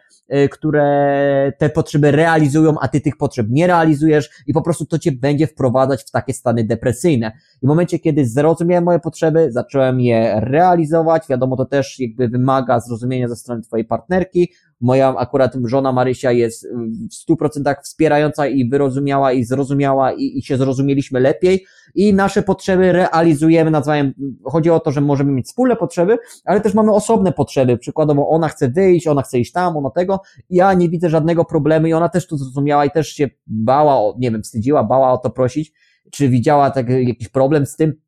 które 0.51 1.53
te 1.59 1.71
potrzeby 1.71 2.11
realizują, 2.11 2.75
a 2.81 2.89
ty 2.89 3.01
tych 3.01 3.17
potrzeb 3.17 3.47
nie 3.51 3.67
realizujesz 3.67 4.31
i 4.47 4.53
po 4.53 4.63
prostu 4.63 4.87
to 4.87 4.99
cię 4.99 5.13
będzie 5.13 5.47
wprowadzać 5.47 6.03
w 6.03 6.11
takie 6.11 6.33
stany 6.33 6.65
depresyjne. 6.65 7.33
I 7.63 7.67
w 7.67 7.69
momencie, 7.69 7.99
kiedy 7.99 8.27
zrozumiałem 8.27 8.85
moje 8.85 8.99
potrzeby, 8.99 9.53
zacząłem 9.53 10.01
je 10.01 10.41
realizować, 10.41 11.23
wiadomo, 11.29 11.57
to 11.57 11.65
też 11.65 12.01
jakby 12.01 12.29
wymaga 12.29 12.81
zrozumienia 12.81 13.29
ze 13.29 13.37
strony 13.37 13.63
twojej 13.63 13.85
partnerki, 13.85 14.53
Moja 14.83 15.15
akurat 15.17 15.53
żona 15.65 15.93
Marysia 15.93 16.33
jest 16.33 16.69
w 17.11 17.15
stu 17.15 17.37
procentach 17.37 17.83
wspierająca 17.83 18.47
i 18.47 18.69
wyrozumiała 18.69 19.33
i 19.33 19.45
zrozumiała 19.45 20.13
i, 20.13 20.39
i 20.39 20.43
się 20.43 20.57
zrozumieliśmy 20.57 21.21
lepiej 21.21 21.65
i 21.95 22.15
nasze 22.15 22.43
potrzeby 22.43 22.93
realizujemy 22.93 23.71
nawzajem. 23.71 24.13
Chodzi 24.45 24.71
o 24.71 24.81
to, 24.81 24.91
że 24.91 25.01
możemy 25.01 25.33
mieć 25.33 25.47
wspólne 25.47 25.77
potrzeby, 25.77 26.19
ale 26.45 26.61
też 26.61 26.75
mamy 26.75 26.93
osobne 26.93 27.33
potrzeby. 27.33 27.79
Przykładowo 27.79 28.29
ona 28.29 28.49
chce 28.49 28.69
wyjść, 28.69 29.07
ona 29.07 29.23
chce 29.23 29.39
iść 29.39 29.53
tam, 29.53 29.77
ona 29.77 29.91
tego. 29.91 30.21
Ja 30.51 30.75
nie 30.75 30.89
widzę 30.89 31.11
żadnego 31.11 31.45
problemu 31.45 31.87
i 31.87 31.93
ona 31.93 32.09
też 32.09 32.27
to 32.27 32.37
zrozumiała 32.37 32.85
i 32.85 32.91
też 32.91 33.09
się 33.09 33.31
bała, 33.47 34.15
nie 34.19 34.31
wiem, 34.31 34.43
wstydziła, 34.43 34.85
bała 34.85 35.13
o 35.13 35.19
to 35.19 35.31
prosić, 35.31 35.73
czy 36.11 36.29
widziała 36.29 36.71
tak, 36.71 36.87
jakiś 36.91 37.29
problem 37.29 37.67
z 37.67 37.77
tym, 37.77 38.02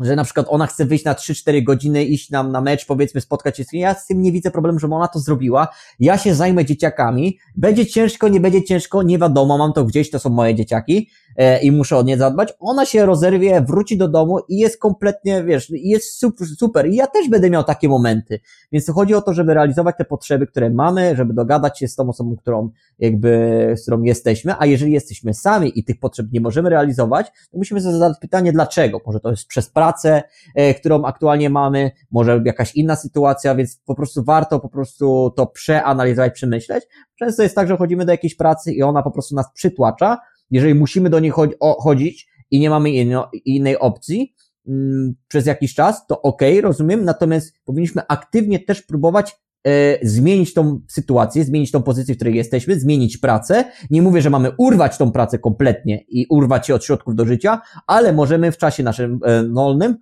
że 0.00 0.16
na 0.16 0.24
przykład 0.24 0.46
ona 0.48 0.66
chce 0.66 0.86
wyjść 0.86 1.04
na 1.04 1.14
3-4 1.14 1.62
godziny, 1.62 2.04
iść 2.04 2.30
nam 2.30 2.52
na 2.52 2.60
mecz, 2.60 2.86
powiedzmy, 2.86 3.20
spotkać 3.20 3.56
się 3.56 3.64
z. 3.64 3.72
Ja 3.72 3.94
z 3.94 4.06
tym 4.06 4.22
nie 4.22 4.32
widzę 4.32 4.50
problemu, 4.50 4.78
żeby 4.78 4.94
ona 4.94 5.08
to 5.08 5.18
zrobiła. 5.18 5.68
Ja 6.00 6.18
się 6.18 6.34
zajmę 6.34 6.64
dzieciakami. 6.64 7.38
Będzie 7.56 7.86
ciężko, 7.86 8.28
nie 8.28 8.40
będzie 8.40 8.64
ciężko, 8.64 9.02
nie 9.02 9.18
wiadomo, 9.18 9.58
mam 9.58 9.72
to 9.72 9.84
gdzieś, 9.84 10.10
to 10.10 10.18
są 10.18 10.30
moje 10.30 10.54
dzieciaki 10.54 11.10
i 11.62 11.72
muszę 11.72 11.96
o 11.96 12.02
nie 12.02 12.18
zadbać. 12.18 12.54
Ona 12.60 12.86
się 12.86 13.06
rozerwie, 13.06 13.60
wróci 13.60 13.98
do 13.98 14.08
domu 14.08 14.38
i 14.48 14.58
jest 14.58 14.78
kompletnie, 14.78 15.44
wiesz, 15.44 15.70
jest 15.70 16.18
super, 16.18 16.48
super. 16.48 16.88
I 16.88 16.94
ja 16.94 17.06
też 17.06 17.28
będę 17.28 17.50
miał 17.50 17.64
takie 17.64 17.88
momenty. 17.88 18.40
Więc 18.72 18.90
chodzi 18.90 19.14
o 19.14 19.22
to, 19.22 19.34
żeby 19.34 19.54
realizować 19.54 19.96
te 19.98 20.04
potrzeby, 20.04 20.46
które 20.46 20.70
mamy, 20.70 21.16
żeby 21.16 21.34
dogadać 21.34 21.78
się 21.78 21.88
z 21.88 21.96
tą 21.96 22.08
osobą, 22.08 22.36
którą 22.36 22.70
jakby, 22.98 23.72
z 23.76 23.82
którą 23.82 24.02
jesteśmy, 24.02 24.54
a 24.58 24.66
jeżeli 24.66 24.92
jesteśmy 24.92 25.34
sami 25.34 25.78
i 25.78 25.84
tych 25.84 26.00
potrzeb 26.00 26.26
nie 26.32 26.40
możemy 26.40 26.70
realizować, 26.70 27.32
to 27.50 27.58
musimy 27.58 27.80
sobie 27.80 27.96
zadać 27.96 28.18
pytanie, 28.20 28.52
dlaczego? 28.52 29.00
Może 29.06 29.20
to 29.20 29.30
jest 29.30 29.46
przez 29.46 29.70
pracę, 29.70 30.22
e, 30.54 30.74
którą 30.74 31.04
aktualnie 31.04 31.50
mamy, 31.50 31.90
może 32.10 32.42
jakaś 32.44 32.74
inna 32.74 32.96
sytuacja, 32.96 33.54
więc 33.54 33.76
po 33.76 33.94
prostu 33.94 34.24
warto 34.24 34.60
po 34.60 34.68
prostu 34.68 35.32
to 35.36 35.46
przeanalizować, 35.46 36.32
przemyśleć. 36.32 36.84
Często 37.16 37.42
jest 37.42 37.54
tak, 37.54 37.68
że 37.68 37.76
chodzimy 37.76 38.04
do 38.04 38.12
jakiejś 38.12 38.34
pracy 38.34 38.72
i 38.72 38.82
ona 38.82 39.02
po 39.02 39.10
prostu 39.10 39.34
nas 39.34 39.52
przytłacza. 39.54 40.18
Jeżeli 40.50 40.74
musimy 40.74 41.10
do 41.10 41.20
niej 41.20 41.32
chodzić 41.78 42.28
i 42.50 42.60
nie 42.60 42.70
mamy 42.70 42.90
innej 43.44 43.78
opcji, 43.78 44.34
mm, 44.68 45.14
przez 45.28 45.46
jakiś 45.46 45.74
czas, 45.74 46.06
to 46.06 46.22
ok, 46.22 46.42
rozumiem, 46.62 47.04
natomiast 47.04 47.54
powinniśmy 47.64 48.02
aktywnie 48.08 48.60
też 48.60 48.82
próbować 48.82 49.36
e, 49.66 49.98
zmienić 50.02 50.54
tą 50.54 50.80
sytuację, 50.88 51.44
zmienić 51.44 51.70
tą 51.70 51.82
pozycję, 51.82 52.14
w 52.14 52.18
której 52.18 52.34
jesteśmy, 52.34 52.80
zmienić 52.80 53.18
pracę. 53.18 53.64
Nie 53.90 54.02
mówię, 54.02 54.22
że 54.22 54.30
mamy 54.30 54.50
urwać 54.58 54.98
tą 54.98 55.12
pracę 55.12 55.38
kompletnie 55.38 56.04
i 56.08 56.26
urwać 56.30 56.66
się 56.66 56.74
od 56.74 56.84
środków 56.84 57.14
do 57.14 57.26
życia, 57.26 57.60
ale 57.86 58.12
możemy 58.12 58.52
w 58.52 58.58
czasie 58.58 58.82
naszym 58.82 59.20
e, 59.24 59.48
wolnym 59.48 59.96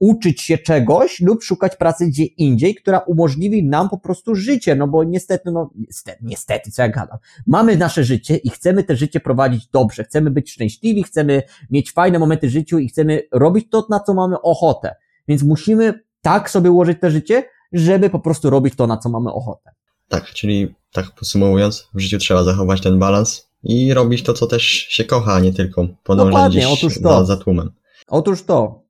uczyć 0.00 0.42
się 0.42 0.58
czegoś 0.58 1.20
lub 1.20 1.42
szukać 1.42 1.76
pracy 1.76 2.06
gdzie 2.06 2.24
indziej, 2.24 2.74
która 2.74 2.98
umożliwi 2.98 3.64
nam 3.64 3.88
po 3.88 3.98
prostu 3.98 4.34
życie, 4.34 4.74
no 4.74 4.88
bo 4.88 5.04
niestety, 5.04 5.50
no 5.50 5.70
niestety, 5.74 6.18
niestety 6.22 6.70
co 6.70 6.82
ja 6.82 6.88
gadam, 6.88 7.18
mamy 7.46 7.76
nasze 7.76 8.04
życie 8.04 8.36
i 8.36 8.50
chcemy 8.50 8.84
te 8.84 8.96
życie 8.96 9.20
prowadzić 9.20 9.66
dobrze, 9.66 10.04
chcemy 10.04 10.30
być 10.30 10.52
szczęśliwi, 10.52 11.02
chcemy 11.02 11.42
mieć 11.70 11.92
fajne 11.92 12.18
momenty 12.18 12.46
w 12.46 12.50
życiu 12.50 12.78
i 12.78 12.88
chcemy 12.88 13.22
robić 13.32 13.70
to, 13.70 13.86
na 13.90 14.00
co 14.00 14.14
mamy 14.14 14.40
ochotę. 14.40 14.94
Więc 15.28 15.42
musimy 15.42 16.00
tak 16.22 16.50
sobie 16.50 16.70
ułożyć 16.70 17.00
te 17.00 17.10
życie, 17.10 17.44
żeby 17.72 18.10
po 18.10 18.20
prostu 18.20 18.50
robić 18.50 18.74
to, 18.76 18.86
na 18.86 18.96
co 18.96 19.08
mamy 19.08 19.32
ochotę. 19.32 19.70
Tak, 20.08 20.24
czyli 20.24 20.74
tak 20.92 21.10
podsumowując, 21.18 21.88
w 21.94 22.00
życiu 22.00 22.18
trzeba 22.18 22.44
zachować 22.44 22.80
ten 22.80 22.98
balans 22.98 23.48
i 23.62 23.94
robić 23.94 24.22
to, 24.22 24.32
co 24.32 24.46
też 24.46 24.62
się 24.66 25.04
kocha, 25.04 25.32
a 25.32 25.40
nie 25.40 25.52
tylko 25.52 25.86
podążać 26.04 26.52
gdzieś 26.52 26.64
otóż 26.64 26.94
to. 26.94 27.18
Za, 27.18 27.24
za 27.24 27.36
tłumem. 27.36 27.70
Otóż 28.08 28.42
to. 28.42 28.83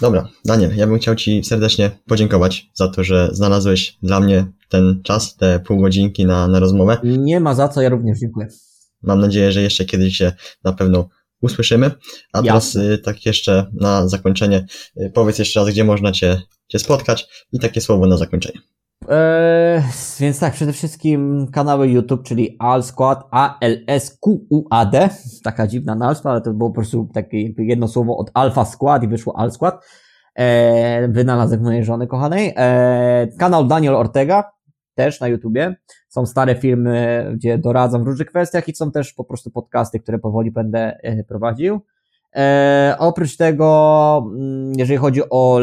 Dobra, 0.00 0.28
Daniel, 0.44 0.76
ja 0.76 0.86
bym 0.86 0.98
chciał 0.98 1.14
Ci 1.14 1.44
serdecznie 1.44 1.90
podziękować 2.06 2.70
za 2.74 2.88
to, 2.88 3.04
że 3.04 3.28
znalazłeś 3.32 3.98
dla 4.02 4.20
mnie 4.20 4.46
ten 4.68 5.00
czas, 5.02 5.36
te 5.36 5.60
pół 5.60 5.80
godzinki 5.80 6.26
na, 6.26 6.48
na 6.48 6.60
rozmowę. 6.60 6.98
Nie 7.04 7.40
ma 7.40 7.54
za 7.54 7.68
co, 7.68 7.82
ja 7.82 7.88
również 7.88 8.18
dziękuję. 8.18 8.48
Mam 9.02 9.20
nadzieję, 9.20 9.52
że 9.52 9.62
jeszcze 9.62 9.84
kiedyś 9.84 10.16
się 10.16 10.32
na 10.64 10.72
pewno 10.72 11.08
usłyszymy. 11.40 11.90
A 12.32 12.42
teraz 12.42 12.76
y, 12.76 12.98
tak 12.98 13.26
jeszcze 13.26 13.66
na 13.72 14.08
zakończenie, 14.08 14.66
y, 14.96 15.10
powiedz 15.14 15.38
jeszcze 15.38 15.60
raz, 15.60 15.68
gdzie 15.68 15.84
można 15.84 16.12
Cię, 16.12 16.42
cię 16.68 16.78
spotkać 16.78 17.28
i 17.52 17.58
takie 17.58 17.80
słowo 17.80 18.06
na 18.06 18.16
zakończenie. 18.16 18.60
Eee, 19.08 19.82
więc 20.20 20.40
tak, 20.40 20.52
przede 20.52 20.72
wszystkim 20.72 21.46
kanały 21.52 21.88
YouTube, 21.88 22.22
czyli 22.22 22.56
AlSquad, 22.58 23.28
A-L-S-Q-U-A-D, 23.30 25.08
taka 25.44 25.66
dziwna 25.66 25.94
nazwa, 25.94 26.30
ale 26.30 26.40
to 26.40 26.52
było 26.52 26.70
po 26.70 26.74
prostu 26.74 27.08
takie 27.14 27.38
jedno 27.58 27.88
słowo 27.88 28.16
od 28.16 28.30
Alpha 28.34 28.64
Squad 28.64 29.02
i 29.02 29.08
wyszło 29.08 29.38
AlSquad, 29.38 29.86
eee, 30.34 31.08
wynalazek 31.08 31.60
mojej 31.60 31.84
żony 31.84 32.06
kochanej. 32.06 32.54
Eee, 32.56 33.36
kanał 33.38 33.66
Daniel 33.66 33.96
Ortega, 33.96 34.44
też 34.94 35.20
na 35.20 35.28
YouTubie. 35.28 35.76
Są 36.08 36.26
stare 36.26 36.54
filmy, 36.54 37.26
gdzie 37.34 37.58
doradzam 37.58 38.04
w 38.04 38.06
różnych 38.06 38.28
kwestiach 38.28 38.68
i 38.68 38.74
są 38.74 38.90
też 38.90 39.12
po 39.12 39.24
prostu 39.24 39.50
podcasty, 39.50 40.00
które 40.00 40.18
powoli 40.18 40.50
będę 40.50 40.98
e, 41.02 41.24
prowadził. 41.24 41.80
E, 42.36 42.96
oprócz 42.98 43.36
tego, 43.36 44.30
mm, 44.34 44.72
jeżeli 44.76 44.98
chodzi 44.98 45.22
o 45.30 45.60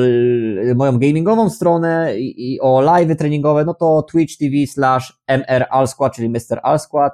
moją 0.76 1.00
gamingową 1.00 1.50
stronę 1.50 2.20
i, 2.20 2.54
i 2.54 2.62
o 2.62 2.82
live 2.82 3.18
treningowe, 3.18 3.66
no 3.66 3.74
to 3.74 4.06
Twitch 4.12 4.38
TV 4.38 4.68
slash 4.68 5.22
MR 5.28 5.66
Alsquad, 5.70 6.16
czyli 6.16 6.30
Mr. 6.30 6.60
Alsquad. 6.64 7.14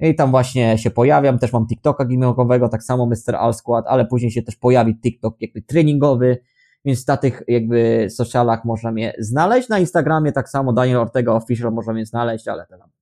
I 0.00 0.14
tam 0.14 0.30
właśnie 0.30 0.78
się 0.78 0.90
pojawiam, 0.90 1.38
też 1.38 1.52
mam 1.52 1.66
TikToka 1.66 2.04
gamingowego, 2.04 2.68
tak 2.68 2.82
samo 2.82 3.06
Mr. 3.06 3.36
Alsquad, 3.36 3.84
ale 3.88 4.06
później 4.06 4.30
się 4.30 4.42
też 4.42 4.56
pojawi 4.56 5.00
TikTok 5.00 5.36
jakby 5.40 5.62
treningowy, 5.62 6.38
więc 6.84 7.06
na 7.06 7.16
tych 7.16 7.42
jakby 7.48 8.06
socialach 8.10 8.64
można 8.64 8.92
mnie 8.92 9.14
znaleźć. 9.18 9.68
Na 9.68 9.78
Instagramie 9.78 10.32
tak 10.32 10.48
samo 10.48 10.72
Daniel 10.72 10.98
Ortega 10.98 11.32
Official 11.32 11.72
można 11.72 11.92
mnie 11.92 12.06
znaleźć, 12.06 12.48
ale 12.48 12.66
tam 12.66 12.93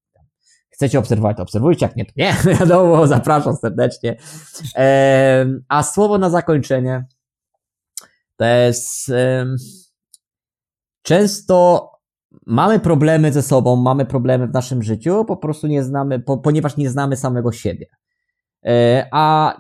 chcecie 0.72 0.98
obserwować, 0.98 1.36
to 1.36 1.42
obserwujcie, 1.42 1.86
jak 1.86 1.96
nie, 1.96 2.04
to 2.04 2.12
nie, 2.16 2.36
wiadomo, 2.58 3.06
zapraszam 3.06 3.56
serdecznie. 3.56 4.16
A 5.68 5.82
słowo 5.82 6.18
na 6.18 6.30
zakończenie 6.30 7.04
to 8.36 8.44
jest 8.44 9.12
często 11.02 11.88
mamy 12.46 12.80
problemy 12.80 13.32
ze 13.32 13.42
sobą, 13.42 13.76
mamy 13.76 14.06
problemy 14.06 14.46
w 14.46 14.52
naszym 14.52 14.82
życiu, 14.82 15.24
po 15.24 15.36
prostu 15.36 15.66
nie 15.66 15.84
znamy, 15.84 16.20
po, 16.20 16.38
ponieważ 16.38 16.76
nie 16.76 16.90
znamy 16.90 17.16
samego 17.16 17.52
siebie. 17.52 17.86
E, 18.66 19.06
a 19.12 19.56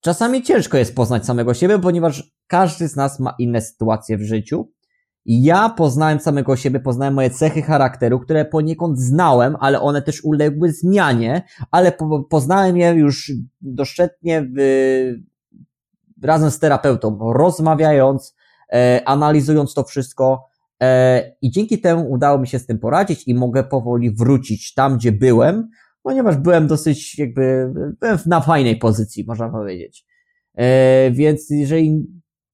czasami 0.00 0.42
ciężko 0.42 0.78
jest 0.78 0.96
poznać 0.96 1.26
samego 1.26 1.54
siebie, 1.54 1.78
ponieważ 1.78 2.32
każdy 2.46 2.88
z 2.88 2.96
nas 2.96 3.20
ma 3.20 3.34
inne 3.38 3.60
sytuacje 3.60 4.18
w 4.18 4.22
życiu 4.22 4.72
ja 5.26 5.68
poznałem 5.68 6.20
samego 6.20 6.56
siebie, 6.56 6.80
poznałem 6.80 7.14
moje 7.14 7.30
cechy 7.30 7.62
charakteru, 7.62 8.20
które 8.20 8.44
poniekąd 8.44 8.98
znałem, 8.98 9.56
ale 9.60 9.80
one 9.80 10.02
też 10.02 10.24
uległy 10.24 10.72
zmianie, 10.72 11.42
ale 11.70 11.92
po, 11.92 12.24
poznałem 12.24 12.76
je 12.76 12.90
już 12.90 13.32
doszczętnie 13.60 14.42
w, 14.56 14.58
razem 16.22 16.50
z 16.50 16.58
terapeutą, 16.58 17.18
rozmawiając, 17.32 18.36
e, 18.72 19.02
analizując 19.04 19.74
to 19.74 19.84
wszystko. 19.84 20.44
E, 20.82 21.36
I 21.42 21.50
dzięki 21.50 21.80
temu 21.80 22.10
udało 22.10 22.38
mi 22.38 22.48
się 22.48 22.58
z 22.58 22.66
tym 22.66 22.78
poradzić 22.78 23.28
i 23.28 23.34
mogę 23.34 23.64
powoli 23.64 24.10
wrócić 24.10 24.74
tam, 24.74 24.96
gdzie 24.96 25.12
byłem, 25.12 25.68
ponieważ 26.02 26.36
byłem 26.36 26.66
dosyć 26.66 27.18
jakby, 27.18 27.72
byłem 28.00 28.18
na 28.26 28.40
fajnej 28.40 28.76
pozycji, 28.76 29.24
można 29.26 29.48
powiedzieć. 29.48 30.06
E, 30.54 31.10
więc 31.10 31.50
jeżeli 31.50 32.06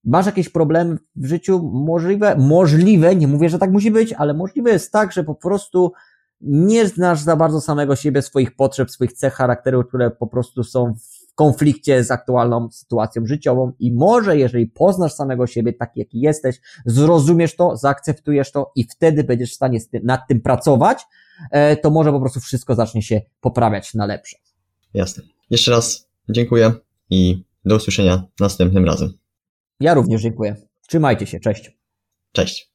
masz 0.04 0.26
jakieś 0.26 0.48
problemy 0.48 0.98
w 1.16 1.26
życiu, 1.26 1.70
możliwe, 1.72 2.36
możliwe, 2.36 3.16
nie 3.16 3.28
mówię, 3.28 3.48
że 3.48 3.58
tak 3.58 3.72
musi 3.72 3.90
być, 3.90 4.12
ale 4.12 4.34
możliwe 4.34 4.70
jest 4.70 4.92
tak, 4.92 5.12
że 5.12 5.24
po 5.24 5.34
prostu 5.34 5.92
nie 6.40 6.88
znasz 6.88 7.20
za 7.20 7.36
bardzo 7.36 7.60
samego 7.60 7.96
siebie, 7.96 8.22
swoich 8.22 8.56
potrzeb, 8.56 8.90
swoich 8.90 9.12
cech 9.12 9.34
charakteru, 9.34 9.84
które 9.84 10.10
po 10.10 10.26
prostu 10.26 10.64
są 10.64 10.94
w 10.94 11.34
konflikcie 11.34 12.04
z 12.04 12.10
aktualną 12.10 12.70
sytuacją 12.70 13.26
życiową 13.26 13.72
i 13.78 13.92
może, 13.92 14.36
jeżeli 14.36 14.66
poznasz 14.66 15.14
samego 15.14 15.46
siebie 15.46 15.72
taki, 15.72 16.00
jaki 16.00 16.20
jesteś, 16.20 16.60
zrozumiesz 16.86 17.56
to, 17.56 17.76
zaakceptujesz 17.76 18.52
to 18.52 18.72
i 18.76 18.84
wtedy 18.84 19.24
będziesz 19.24 19.50
w 19.50 19.54
stanie 19.54 19.78
nad 20.02 20.20
tym 20.28 20.40
pracować, 20.40 21.02
e, 21.50 21.76
to 21.76 21.90
może 21.90 22.12
po 22.12 22.20
prostu 22.20 22.40
wszystko 22.40 22.74
zacznie 22.74 23.02
się 23.02 23.20
poprawiać 23.40 23.94
na 23.94 24.06
lepsze. 24.06 24.38
Jasne. 24.94 25.22
Jeszcze 25.50 25.70
raz 25.70 26.08
dziękuję 26.28 26.72
i 27.10 27.44
do 27.64 27.76
usłyszenia 27.76 28.22
następnym 28.40 28.84
razem. 28.84 29.21
Ja 29.82 29.94
również 29.94 30.22
dziękuję. 30.22 30.56
Trzymajcie 30.88 31.26
się. 31.26 31.40
Cześć. 31.40 31.70
Cześć. 32.32 32.71